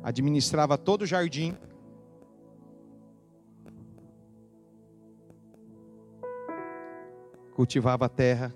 [0.00, 1.56] Administrava todo o jardim.
[7.52, 8.54] Cultivava a terra.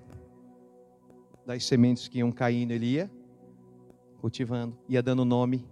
[1.49, 3.11] Das sementes que iam caindo, ele ia
[4.21, 5.67] cultivando, ia dando nome.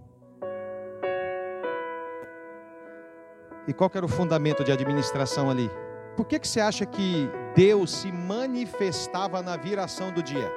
[3.69, 5.71] E qual era o fundamento de administração ali?
[6.17, 10.51] Por que, que você acha que Deus se manifestava na viração do dia?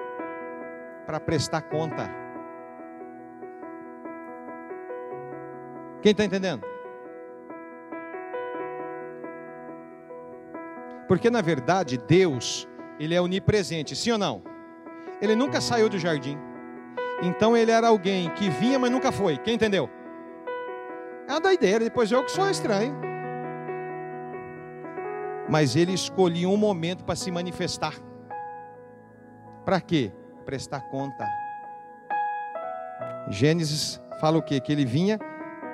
[1.06, 2.10] Para prestar conta.
[6.02, 6.66] Quem está entendendo?
[11.10, 12.66] Porque na verdade Deus,
[12.98, 14.49] Ele é onipresente, sim ou não?
[15.22, 16.38] Ele nunca saiu do jardim.
[17.22, 19.38] Então ele era alguém que vinha, mas nunca foi.
[19.38, 19.90] Quem entendeu?
[21.28, 23.10] É uma doideira, depois eu que sou estranho
[25.50, 27.96] mas ele escolhia um momento para se manifestar.
[29.66, 30.14] Para quê?
[30.46, 31.28] Prestar conta.
[33.30, 34.60] Gênesis fala o quê?
[34.60, 35.20] Que ele vinha,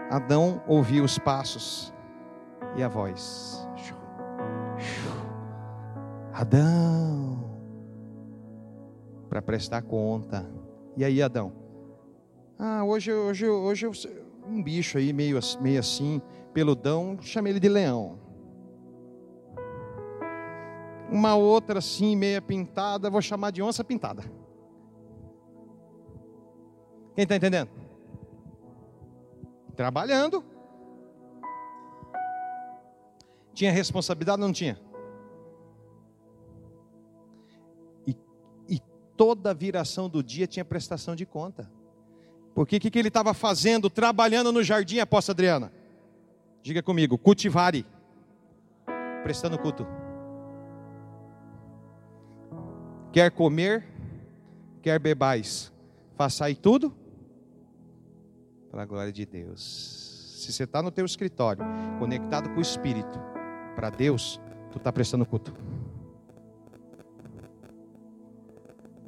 [0.09, 1.93] Adão ouvia os passos
[2.77, 3.67] e a voz.
[6.33, 7.24] Adão,
[9.35, 10.49] para prestar conta.
[10.95, 11.51] E aí, Adão?
[12.57, 13.85] Ah, hoje, hoje, hoje
[14.47, 16.21] um bicho aí meio, meio assim,
[16.53, 18.17] peludão, chamei ele de leão
[21.07, 24.23] uma outra assim, meia pintada, vou chamar de onça pintada.
[27.13, 27.69] Quem está entendendo?
[29.75, 30.43] Trabalhando.
[33.53, 34.79] Tinha responsabilidade ou não tinha?
[39.15, 41.69] Toda viração do dia tinha prestação de conta.
[42.53, 45.71] Porque o que, que ele estava fazendo, trabalhando no jardim, aposta Adriana?
[46.61, 47.85] Diga comigo, cultivare,
[49.23, 49.85] prestando culto.
[53.11, 53.85] Quer comer,
[54.81, 55.71] quer bebais,
[56.15, 56.95] façai tudo
[58.71, 60.35] para a glória de Deus.
[60.37, 61.63] Se você está no teu escritório,
[61.99, 63.19] conectado com o Espírito,
[63.75, 64.39] para Deus,
[64.71, 65.53] tu está prestando culto.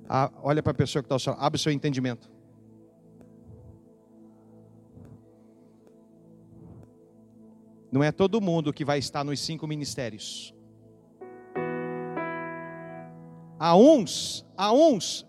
[0.10, 2.30] Ah, olha para a pessoa que está ao seu abre o seu entendimento.
[7.92, 10.54] Não é todo mundo que vai estar nos cinco ministérios.
[13.60, 15.26] A uns, a uns,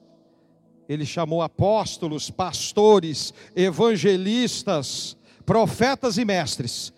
[0.89, 6.93] ele chamou apóstolos, pastores, evangelistas, profetas e mestres,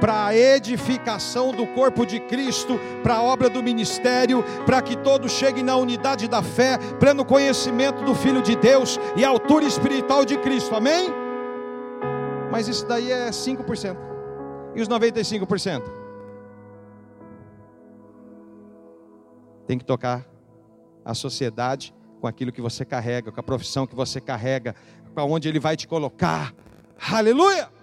[0.00, 5.32] para a edificação do corpo de Cristo, para a obra do ministério, para que todos
[5.32, 10.36] cheguem na unidade da fé, pleno conhecimento do Filho de Deus e altura espiritual de
[10.38, 11.08] Cristo, amém?
[12.50, 13.96] Mas isso daí é 5%,
[14.74, 15.82] e os 95%?
[19.66, 20.26] Tem que tocar
[21.04, 24.74] a sociedade com aquilo que você carrega, com a profissão que você carrega,
[25.14, 26.54] para onde ele vai te colocar.
[27.10, 27.77] Aleluia!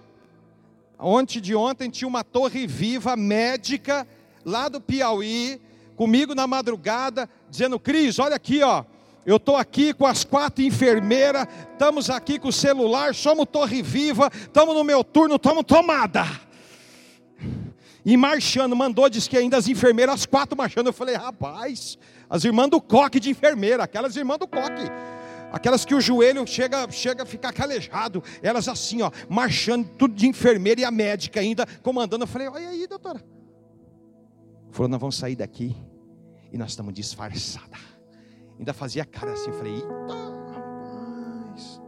[0.98, 4.06] Ontem de ontem tinha uma torre viva médica
[4.44, 5.60] lá do Piauí,
[5.94, 8.84] comigo na madrugada, dizendo: Cris, olha aqui, ó.
[9.24, 14.30] Eu estou aqui com as quatro enfermeiras, estamos aqui com o celular, somos torre viva,
[14.32, 16.24] estamos no meu turno, estamos tomada.
[18.04, 20.86] E marchando, mandou, disse que ainda as enfermeiras, as quatro marchando.
[20.86, 21.98] Eu falei, rapaz,
[22.30, 24.84] as irmãs do coque de enfermeira, aquelas irmãs do coque.
[25.52, 30.26] Aquelas que o joelho chega, chega a ficar calejado, elas assim, ó, marchando, tudo de
[30.26, 32.24] enfermeira e a médica ainda comandando.
[32.24, 33.22] Eu falei, olha aí, doutora.
[34.70, 35.74] Falou, nós vamos sair daqui
[36.52, 37.80] e nós estamos disfarçadas.
[38.58, 40.14] Ainda fazia cara assim, eu falei, eita,
[40.54, 41.80] rapaz,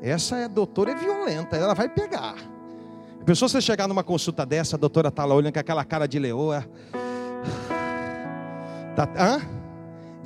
[0.00, 2.36] essa é, doutora é violenta, ela vai pegar.
[3.24, 6.18] Pensou você chegar numa consulta dessa, a doutora está lá olhando com aquela cara de
[6.18, 6.64] leoa.
[8.94, 9.55] Tá, hã?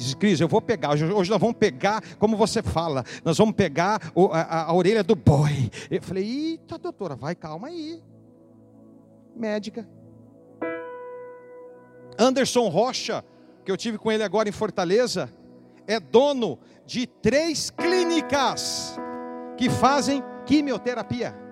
[0.01, 4.11] Diz, Cris, eu vou pegar, hoje, nós vamos pegar, como você fala, nós vamos pegar
[4.15, 5.71] o, a, a, orelha do boi.
[5.91, 8.03] Eu falei, eita doutora, vai, calma aí.
[9.37, 9.87] Médica.
[12.19, 13.25] Anderson Rocha,
[13.65, 15.31] que eu tive com ele agora em Fortaleza,
[15.87, 18.99] é dono de três clínicas
[19.57, 21.51] que fazem quimioterapia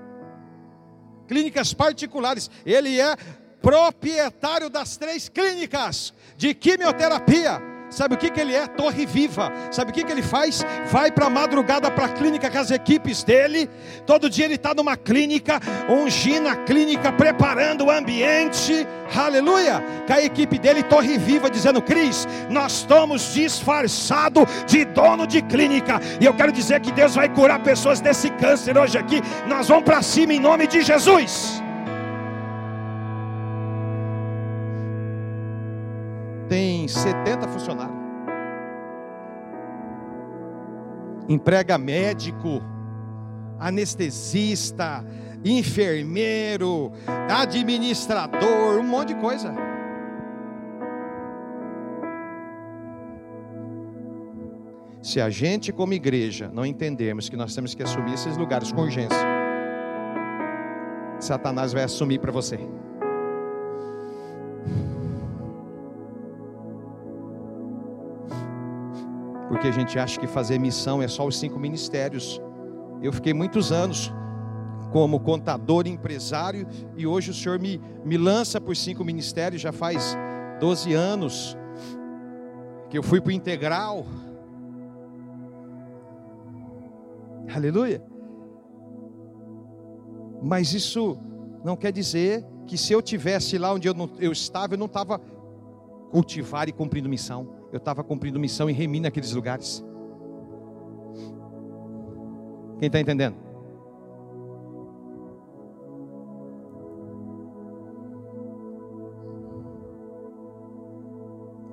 [1.28, 2.50] clínicas particulares.
[2.64, 3.14] Ele é
[3.60, 7.60] proprietário das três clínicas de quimioterapia.
[7.90, 8.66] Sabe o que, que ele é?
[8.66, 9.52] Torre viva.
[9.70, 10.64] Sabe o que, que ele faz?
[10.90, 13.68] Vai para a madrugada para a clínica com as equipes dele.
[14.06, 18.86] Todo dia ele está numa clínica, ungindo a clínica, preparando o ambiente.
[19.14, 19.82] Aleluia!
[20.06, 26.00] Com a equipe dele, Torre Viva, dizendo: Cris, nós estamos disfarçados de dono de clínica.
[26.20, 29.22] E eu quero dizer que Deus vai curar pessoas desse câncer hoje aqui.
[29.46, 31.62] Nós vamos para cima em nome de Jesus.
[36.92, 37.96] 70 funcionários.
[41.28, 42.62] Emprega médico,
[43.58, 45.04] anestesista,
[45.44, 46.92] enfermeiro,
[47.28, 49.54] administrador, um monte de coisa.
[55.02, 58.82] Se a gente, como igreja, não entendermos que nós temos que assumir esses lugares com
[58.82, 59.16] urgência,
[61.20, 62.58] Satanás vai assumir para você.
[69.48, 72.40] Porque a gente acha que fazer missão é só os cinco ministérios.
[73.02, 74.12] Eu fiquei muitos anos
[74.92, 76.66] como contador e empresário
[76.96, 80.16] e hoje o Senhor me, me lança por cinco ministérios, já faz
[80.60, 81.56] 12 anos
[82.90, 84.06] que eu fui para o integral.
[87.54, 88.02] Aleluia.
[90.42, 91.18] Mas isso
[91.64, 94.86] não quer dizer que se eu tivesse lá onde eu, não, eu estava, eu não
[94.86, 95.18] estava
[96.10, 99.84] cultivar e cumprindo missão eu estava cumprindo missão em remir naqueles lugares.
[102.78, 103.36] Quem está entendendo?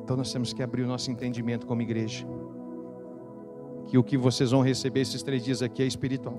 [0.04, 2.28] Então nós temos que abrir o nosso entendimento como igreja.
[3.88, 6.38] Que o que vocês vão receber esses três dias aqui é espiritual.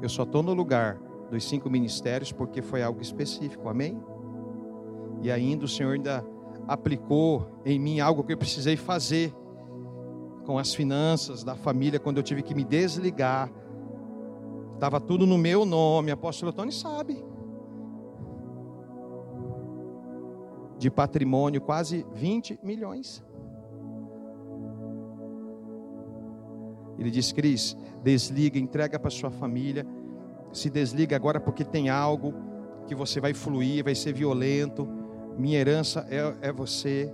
[0.00, 0.98] Eu só estou no lugar
[1.30, 4.02] dos cinco ministérios, porque foi algo específico, amém?
[5.22, 6.24] E ainda o Senhor ainda
[6.66, 9.34] aplicou em mim algo que eu precisei fazer
[10.44, 13.50] com as finanças da família, quando eu tive que me desligar.
[14.74, 17.24] Estava tudo no meu nome, apóstolo Tony sabe.
[20.78, 23.22] De patrimônio, quase 20 milhões.
[26.98, 29.86] Ele disse, Cris, desliga, entrega para sua família
[30.52, 32.34] se desliga agora porque tem algo
[32.86, 34.88] que você vai fluir, vai ser violento.
[35.38, 37.12] Minha herança é, é você,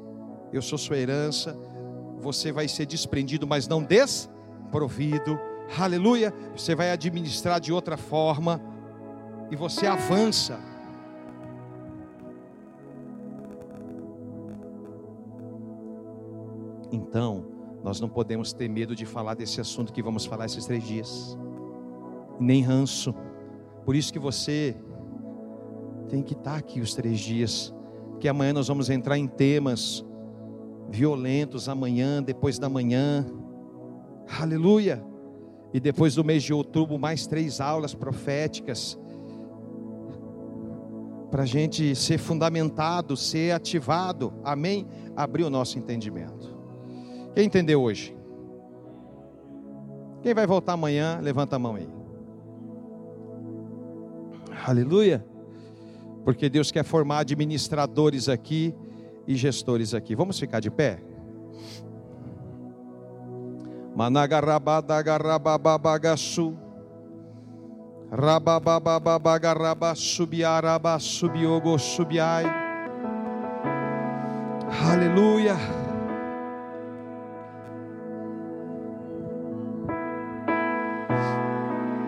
[0.52, 1.56] eu sou sua herança.
[2.18, 5.38] Você vai ser desprendido, mas não desprovido.
[5.78, 6.32] Aleluia.
[6.56, 8.60] Você vai administrar de outra forma
[9.50, 10.58] e você avança.
[16.90, 17.46] Então,
[17.82, 21.38] nós não podemos ter medo de falar desse assunto que vamos falar esses três dias,
[22.38, 23.14] nem ranço
[23.86, 24.74] por isso que você
[26.08, 27.72] tem que estar aqui os três dias,
[28.18, 30.04] que amanhã nós vamos entrar em temas
[30.88, 33.24] violentos amanhã, depois da manhã.
[34.40, 35.04] Aleluia!
[35.72, 38.98] E depois do mês de outubro, mais três aulas proféticas.
[41.30, 44.84] Para a gente ser fundamentado, ser ativado, amém?
[45.14, 46.56] Abrir o nosso entendimento.
[47.36, 48.16] Quem entendeu hoje?
[50.22, 51.95] Quem vai voltar amanhã, levanta a mão aí.
[54.64, 55.24] Aleluia.
[56.24, 58.72] Porque Deus quer formar administradores aqui
[59.26, 60.14] e gestores aqui.
[60.14, 61.00] Vamos ficar de pé?
[63.94, 66.56] Managarabadagarababagasu.
[68.10, 72.44] Rababababagaraba subiaraba subiogo subiai.
[74.90, 75.56] Aleluia.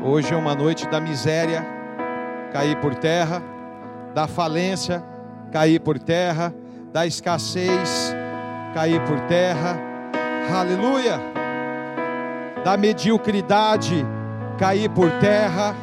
[0.05, 1.78] Hoje é uma noite da miséria
[2.53, 3.43] cair por terra,
[4.15, 5.03] da falência
[5.53, 6.55] cair por terra,
[6.93, 8.15] da escassez
[8.75, 9.79] cair por terra,
[10.55, 11.21] aleluia,
[12.65, 14.05] da mediocridade
[14.59, 15.75] cair por terra,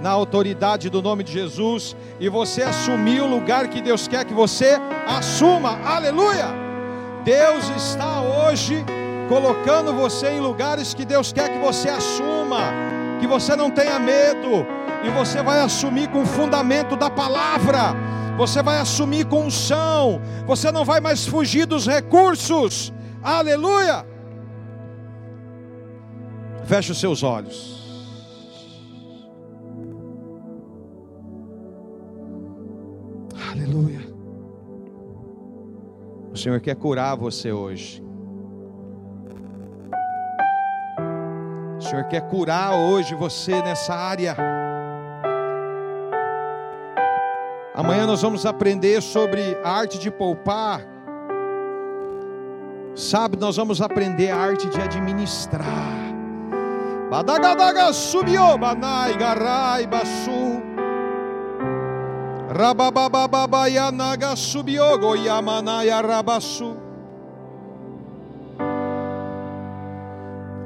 [0.00, 4.32] na autoridade do nome de Jesus, e você assumir o lugar que Deus quer que
[4.32, 6.46] você assuma, aleluia.
[7.24, 8.84] Deus está hoje
[9.28, 12.72] colocando você em lugares que Deus quer que você assuma,
[13.20, 14.66] que você não tenha medo,
[15.02, 17.94] e você vai assumir com o fundamento da palavra,
[18.36, 24.06] você vai assumir com unção, você não vai mais fugir dos recursos, aleluia.
[26.64, 27.80] Feche os seus olhos.
[33.50, 34.00] Aleluia.
[36.32, 38.02] O Senhor quer curar você hoje.
[41.76, 44.59] O Senhor quer curar hoje você nessa área.
[47.74, 50.82] Amanhã nós vamos aprender sobre a arte de poupar.
[52.94, 55.64] Sabe, nós vamos aprender a arte de administrar.
[57.10, 60.60] Badagadaga subiu, banai garai basu.
[62.50, 66.74] Rabababababaianaga subiu, goiamanaya rabasu.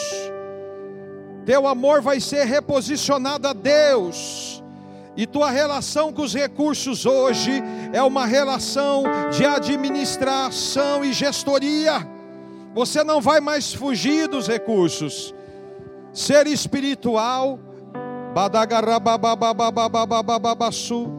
[1.45, 4.63] Teu amor vai ser reposicionado a Deus.
[5.17, 7.61] E tua relação com os recursos hoje
[7.93, 9.03] é uma relação
[9.37, 12.07] de administração e gestoria.
[12.77, 15.35] Você não vai mais fugir dos recursos.
[16.13, 17.59] Ser espiritual,
[18.33, 21.11] badagarabababababababababassu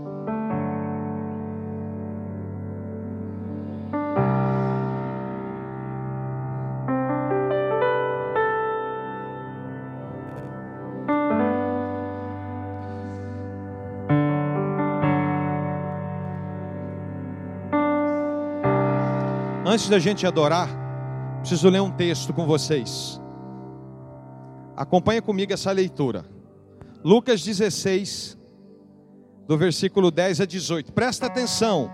[19.80, 20.68] Antes da gente adorar,
[21.40, 23.18] preciso ler um texto com vocês.
[24.76, 26.26] Acompanha comigo essa leitura.
[27.02, 28.38] Lucas 16,
[29.48, 30.92] do versículo 10 a 18.
[30.92, 31.90] Presta atenção.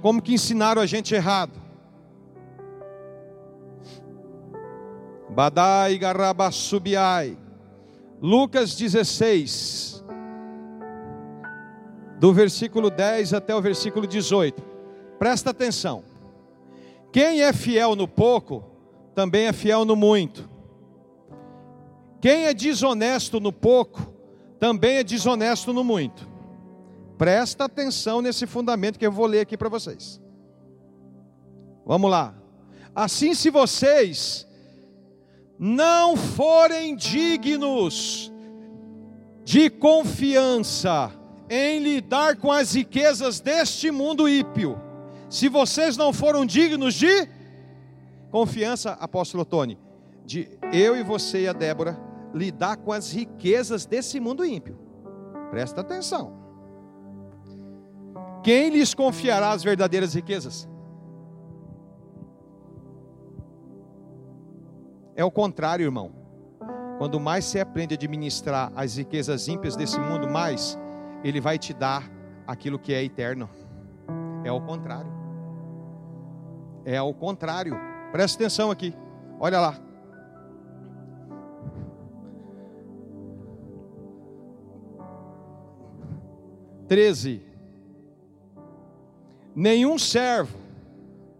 [0.00, 1.60] Como que ensinaram a gente errado.
[5.30, 7.36] Badai garabassubiai.
[8.22, 10.04] Lucas 16,
[12.20, 14.77] do versículo 10 até o versículo 18.
[15.18, 16.04] Presta atenção.
[17.12, 18.64] Quem é fiel no pouco,
[19.14, 20.48] também é fiel no muito.
[22.20, 24.14] Quem é desonesto no pouco,
[24.58, 26.28] também é desonesto no muito.
[27.16, 30.20] Presta atenção nesse fundamento que eu vou ler aqui para vocês.
[31.84, 32.34] Vamos lá.
[32.94, 34.46] Assim, se vocês
[35.58, 38.32] não forem dignos
[39.44, 41.10] de confiança
[41.50, 44.78] em lidar com as riquezas deste mundo ímpio,
[45.28, 47.28] se vocês não foram dignos de
[48.30, 49.78] confiança, apóstolo Tony,
[50.24, 51.98] de eu e você e a Débora
[52.34, 54.78] lidar com as riquezas desse mundo ímpio.
[55.50, 56.36] Presta atenção.
[58.42, 60.68] Quem lhes confiará as verdadeiras riquezas?
[65.16, 66.12] É o contrário, irmão.
[66.98, 70.78] Quando mais você aprende a administrar as riquezas ímpias desse mundo, mais
[71.24, 72.10] ele vai te dar
[72.46, 73.48] aquilo que é eterno.
[74.44, 75.17] É o contrário.
[76.88, 77.78] É ao contrário.
[78.10, 78.94] Presta atenção aqui.
[79.38, 79.78] Olha lá.
[86.88, 87.42] Treze.
[89.54, 90.56] Nenhum servo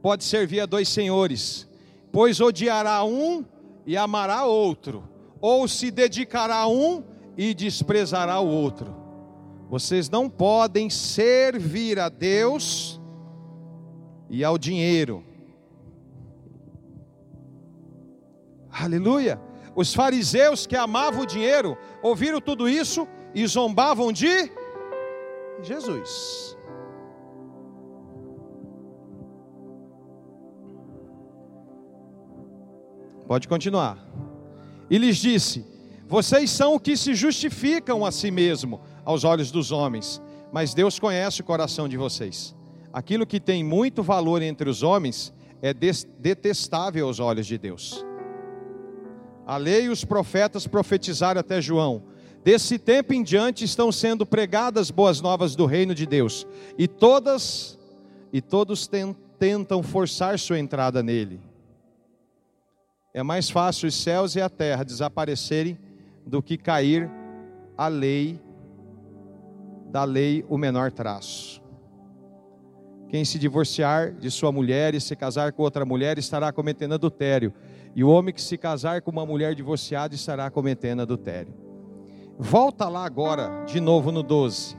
[0.02, 1.66] pode servir a dois senhores,
[2.12, 3.42] pois odiará um
[3.86, 5.02] e amará outro,
[5.40, 7.02] ou se dedicará a um
[7.38, 8.94] e desprezará o outro.
[9.70, 13.00] Vocês não podem servir a Deus
[14.28, 15.24] e ao dinheiro.
[18.70, 19.40] Aleluia.
[19.74, 24.50] Os fariseus que amavam o dinheiro ouviram tudo isso e zombavam de
[25.62, 26.56] Jesus.
[33.26, 33.98] Pode continuar.
[34.90, 35.64] E lhes disse:
[36.06, 40.20] Vocês são o que se justificam a si mesmo aos olhos dos homens,
[40.50, 42.54] mas Deus conhece o coração de vocês.
[42.92, 48.07] Aquilo que tem muito valor entre os homens é detestável aos olhos de Deus.
[49.48, 52.02] A lei e os profetas profetizaram até João.
[52.44, 56.46] Desse tempo em diante estão sendo pregadas boas novas do reino de Deus,
[56.76, 57.78] e todas
[58.30, 58.86] e todos
[59.38, 61.40] tentam forçar sua entrada nele.
[63.14, 65.78] É mais fácil os céus e a terra desaparecerem
[66.26, 67.10] do que cair
[67.74, 68.38] a lei
[69.90, 71.62] da lei o menor traço.
[73.08, 77.54] Quem se divorciar de sua mulher e se casar com outra mulher estará cometendo adultério.
[77.94, 81.52] E o homem que se casar com uma mulher divorciada estará cometendo adultério.
[82.38, 84.76] Volta lá agora, de novo no 12.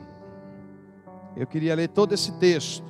[1.36, 2.88] Eu queria ler todo esse texto.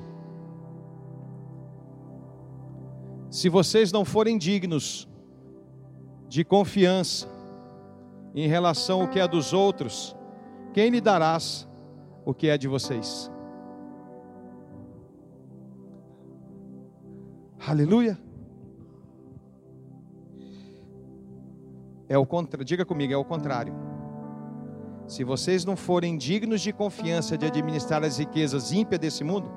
[3.30, 5.08] Se vocês não forem dignos
[6.28, 7.28] de confiança
[8.36, 10.16] em relação ao que é dos outros,
[10.74, 11.68] quem lhe darás
[12.24, 13.32] o que é de vocês?
[17.68, 18.29] Aleluia.
[22.10, 22.66] É o contrário.
[22.66, 23.74] Diga comigo, é o contrário.
[25.08, 29.50] Se vocês não forem dignos de confiança de administrar as riquezas ímpias desse mundo,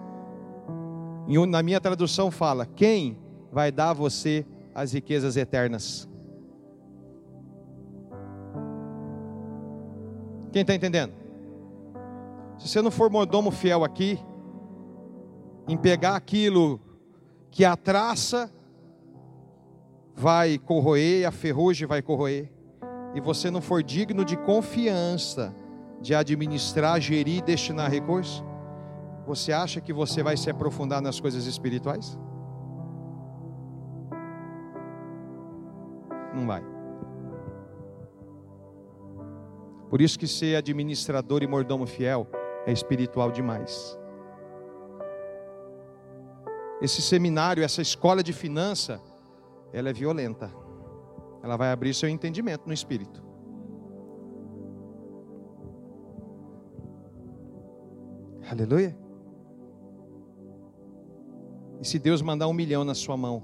[1.49, 3.19] na minha tradução fala: quem
[3.51, 6.09] vai dar a você as riquezas eternas.
[10.51, 11.13] Quem está entendendo?
[12.59, 14.19] Se você não for mordomo fiel aqui,
[15.69, 16.81] em pegar aquilo
[17.51, 18.51] que a traça
[20.15, 22.51] vai corroer, a ferrugem vai corroer,
[23.15, 25.55] e você não for digno de confiança
[26.01, 28.43] de administrar, gerir e destinar recursos,
[29.27, 32.19] você acha que você vai se aprofundar nas coisas espirituais?
[36.35, 36.63] Não vai.
[39.89, 42.27] Por isso que ser administrador e mordomo fiel
[42.67, 43.99] é espiritual demais.
[46.81, 49.01] Esse seminário, essa escola de finança,
[49.73, 50.51] ela é violenta.
[51.43, 53.23] Ela vai abrir seu entendimento no espírito.
[58.49, 58.97] Aleluia.
[61.81, 63.43] E se Deus mandar um milhão na sua mão,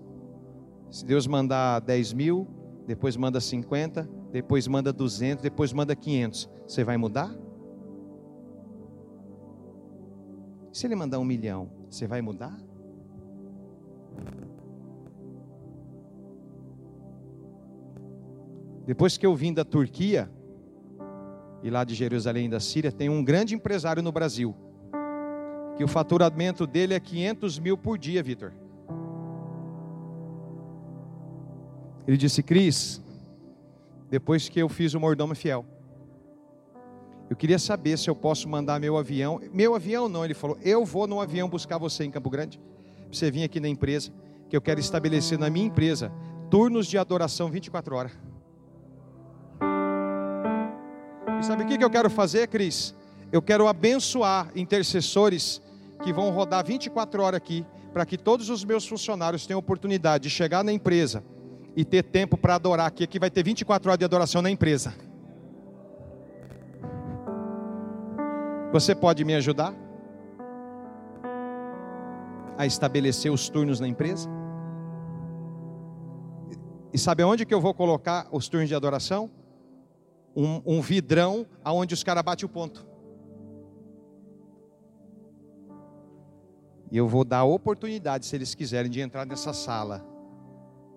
[0.90, 2.46] se Deus mandar 10 mil,
[2.86, 7.34] depois manda 50, depois manda 200, depois manda 500, você vai mudar?
[10.72, 12.56] Se Ele mandar um milhão, você vai mudar?
[18.88, 20.30] Depois que eu vim da Turquia
[21.62, 24.56] e lá de Jerusalém da Síria, tem um grande empresário no Brasil,
[25.76, 28.50] que o faturamento dele é 500 mil por dia, Vitor.
[32.06, 33.02] Ele disse, Cris,
[34.08, 35.66] depois que eu fiz o mordomo fiel,
[37.28, 39.38] eu queria saber se eu posso mandar meu avião.
[39.52, 43.12] Meu avião não, ele falou, eu vou no avião buscar você em Campo Grande, para
[43.12, 44.10] você vir aqui na empresa,
[44.48, 46.10] que eu quero estabelecer na minha empresa
[46.50, 48.27] turnos de adoração 24 horas.
[51.38, 52.94] E sabe o que eu quero fazer, Cris?
[53.30, 55.62] Eu quero abençoar intercessores
[56.02, 60.30] que vão rodar 24 horas aqui, para que todos os meus funcionários tenham oportunidade de
[60.30, 61.22] chegar na empresa
[61.76, 63.04] e ter tempo para adorar aqui.
[63.04, 64.94] Aqui vai ter 24 horas de adoração na empresa.
[68.72, 69.74] Você pode me ajudar
[72.56, 74.28] a estabelecer os turnos na empresa?
[76.92, 79.30] E sabe onde que eu vou colocar os turnos de adoração?
[80.34, 82.86] Um, um vidrão aonde os caras batem o ponto.
[86.90, 90.04] E eu vou dar oportunidade, se eles quiserem, de entrar nessa sala.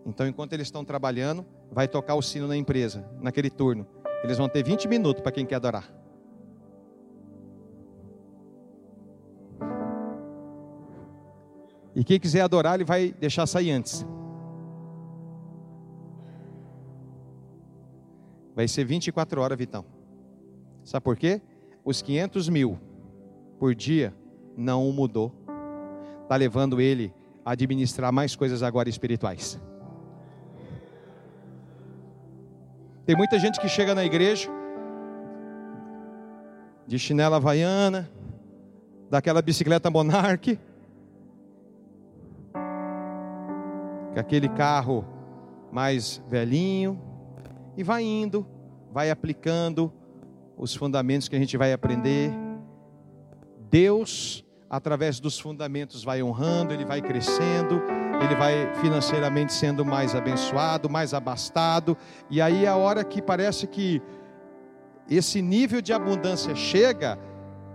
[0.05, 3.85] Então, enquanto eles estão trabalhando, vai tocar o sino na empresa, naquele turno.
[4.23, 5.91] Eles vão ter 20 minutos para quem quer adorar.
[11.93, 14.05] E quem quiser adorar, ele vai deixar sair antes.
[18.55, 19.85] Vai ser 24 horas, Vitão.
[20.83, 21.41] Sabe por quê?
[21.83, 22.79] Os 500 mil
[23.59, 24.13] por dia
[24.57, 25.33] não o mudou.
[26.23, 27.13] Está levando ele
[27.45, 29.59] a administrar mais coisas agora espirituais.
[33.05, 34.49] Tem muita gente que chega na igreja
[36.87, 38.09] de chinela havaiana,
[39.09, 40.59] daquela bicicleta Monarch,
[44.13, 45.05] com aquele carro
[45.71, 46.99] mais velhinho,
[47.81, 48.45] e vai indo,
[48.91, 49.91] vai aplicando
[50.55, 52.31] os fundamentos que a gente vai aprender.
[53.71, 57.81] Deus, através dos fundamentos, vai honrando, ele vai crescendo,
[58.23, 61.97] ele vai financeiramente sendo mais abençoado, mais abastado,
[62.29, 63.99] e aí é a hora que parece que
[65.09, 67.17] esse nível de abundância chega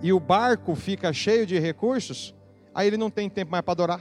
[0.00, 2.32] e o barco fica cheio de recursos,
[2.72, 4.00] aí ele não tem tempo mais para adorar.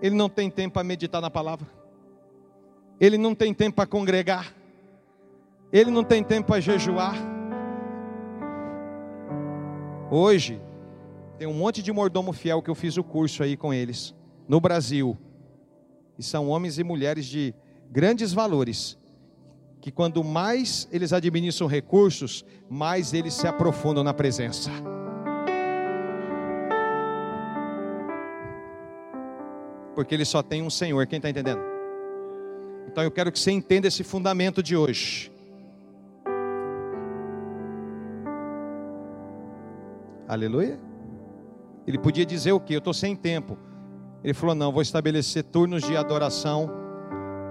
[0.00, 1.79] Ele não tem tempo para meditar na palavra
[3.00, 4.54] ele não tem tempo para congregar,
[5.72, 7.14] ele não tem tempo para jejuar.
[10.10, 10.60] Hoje,
[11.38, 14.14] tem um monte de mordomo fiel que eu fiz o curso aí com eles,
[14.46, 15.16] no Brasil,
[16.18, 17.54] e são homens e mulheres de
[17.90, 18.98] grandes valores,
[19.80, 24.70] que quando mais eles administram recursos, mais eles se aprofundam na presença.
[29.94, 31.79] Porque ele só tem um Senhor, quem está entendendo?
[32.90, 35.30] Então eu quero que você entenda esse fundamento de hoje.
[40.26, 40.76] Aleluia.
[41.86, 42.74] Ele podia dizer o que?
[42.74, 43.56] Eu estou sem tempo.
[44.24, 46.68] Ele falou: não, vou estabelecer turnos de adoração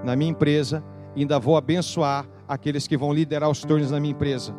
[0.04, 0.84] na minha empresa
[1.16, 4.54] e ainda vou abençoar aqueles que vão liderar os turnos na minha empresa.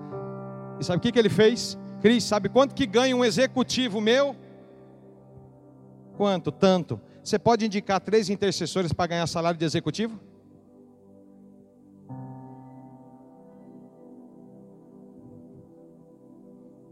[0.81, 1.79] E sabe o que, que ele fez?
[2.01, 4.35] Cris, sabe quanto que ganha um executivo meu?
[6.17, 6.51] Quanto?
[6.51, 6.99] Tanto.
[7.23, 10.30] Você pode indicar três intercessores para ganhar salário de executivo?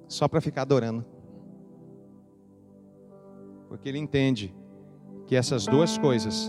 [0.09, 1.05] Só para ficar adorando.
[3.68, 4.55] Porque ele entende
[5.26, 6.48] que essas duas coisas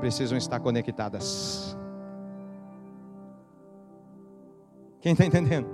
[0.00, 1.76] precisam estar conectadas.
[5.00, 5.68] Quem está entendendo?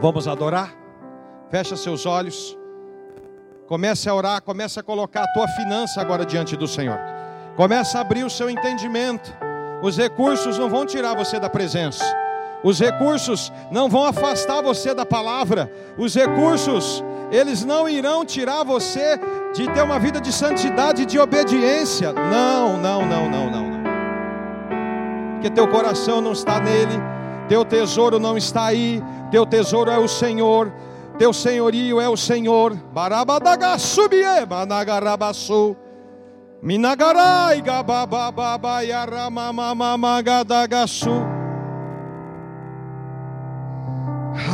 [0.00, 0.74] Vamos adorar?
[1.50, 2.58] Fecha seus olhos.
[3.68, 6.98] Comece a orar, comece a colocar a tua finança agora diante do Senhor.
[7.54, 9.32] Comece a abrir o seu entendimento.
[9.80, 12.04] Os recursos não vão tirar você da presença.
[12.62, 15.70] Os recursos não vão afastar você da palavra.
[15.96, 19.18] Os recursos, eles não irão tirar você
[19.54, 22.12] de ter uma vida de santidade e de obediência.
[22.12, 23.70] Não, não, não, não, não.
[25.34, 26.94] Porque teu coração não está nele,
[27.48, 30.70] teu tesouro não está aí, teu tesouro é o Senhor
[31.20, 32.74] teu senhorio é o Senhor.
[32.94, 35.76] Barabadagasubie, managarabasu.
[36.62, 38.58] Minagarai gabababa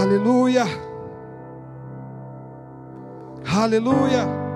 [0.06, 0.66] Aleluia.
[3.44, 4.46] Aleluia.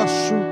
[0.00, 0.47] Oh!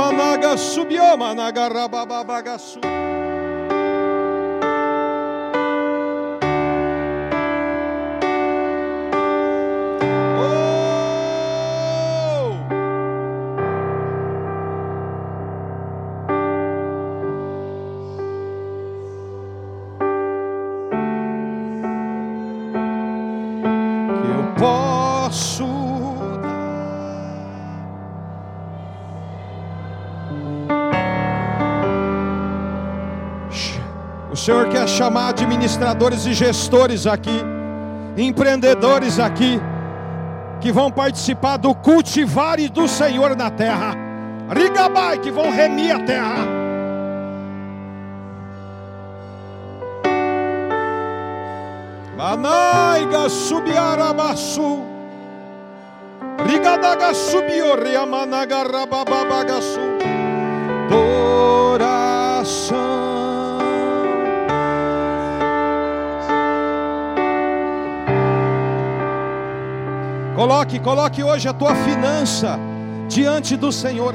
[0.00, 2.80] Ramanaga subiu, managarababagasu.
[2.80, 2.99] Senhor
[34.86, 37.44] chamar administradores e gestores aqui,
[38.16, 39.60] empreendedores aqui,
[40.60, 43.94] que vão participar do cultivar e do Senhor na terra.
[44.50, 46.60] Rigabai, que vão remir a terra.
[52.16, 54.84] Manaiga subiarabasu.
[56.46, 59.80] Rigadaga subiu, riamanaga rabababagasu.
[61.72, 62.79] Oração.
[70.40, 72.58] Coloque, coloque hoje a tua finança
[73.10, 74.14] diante do Senhor.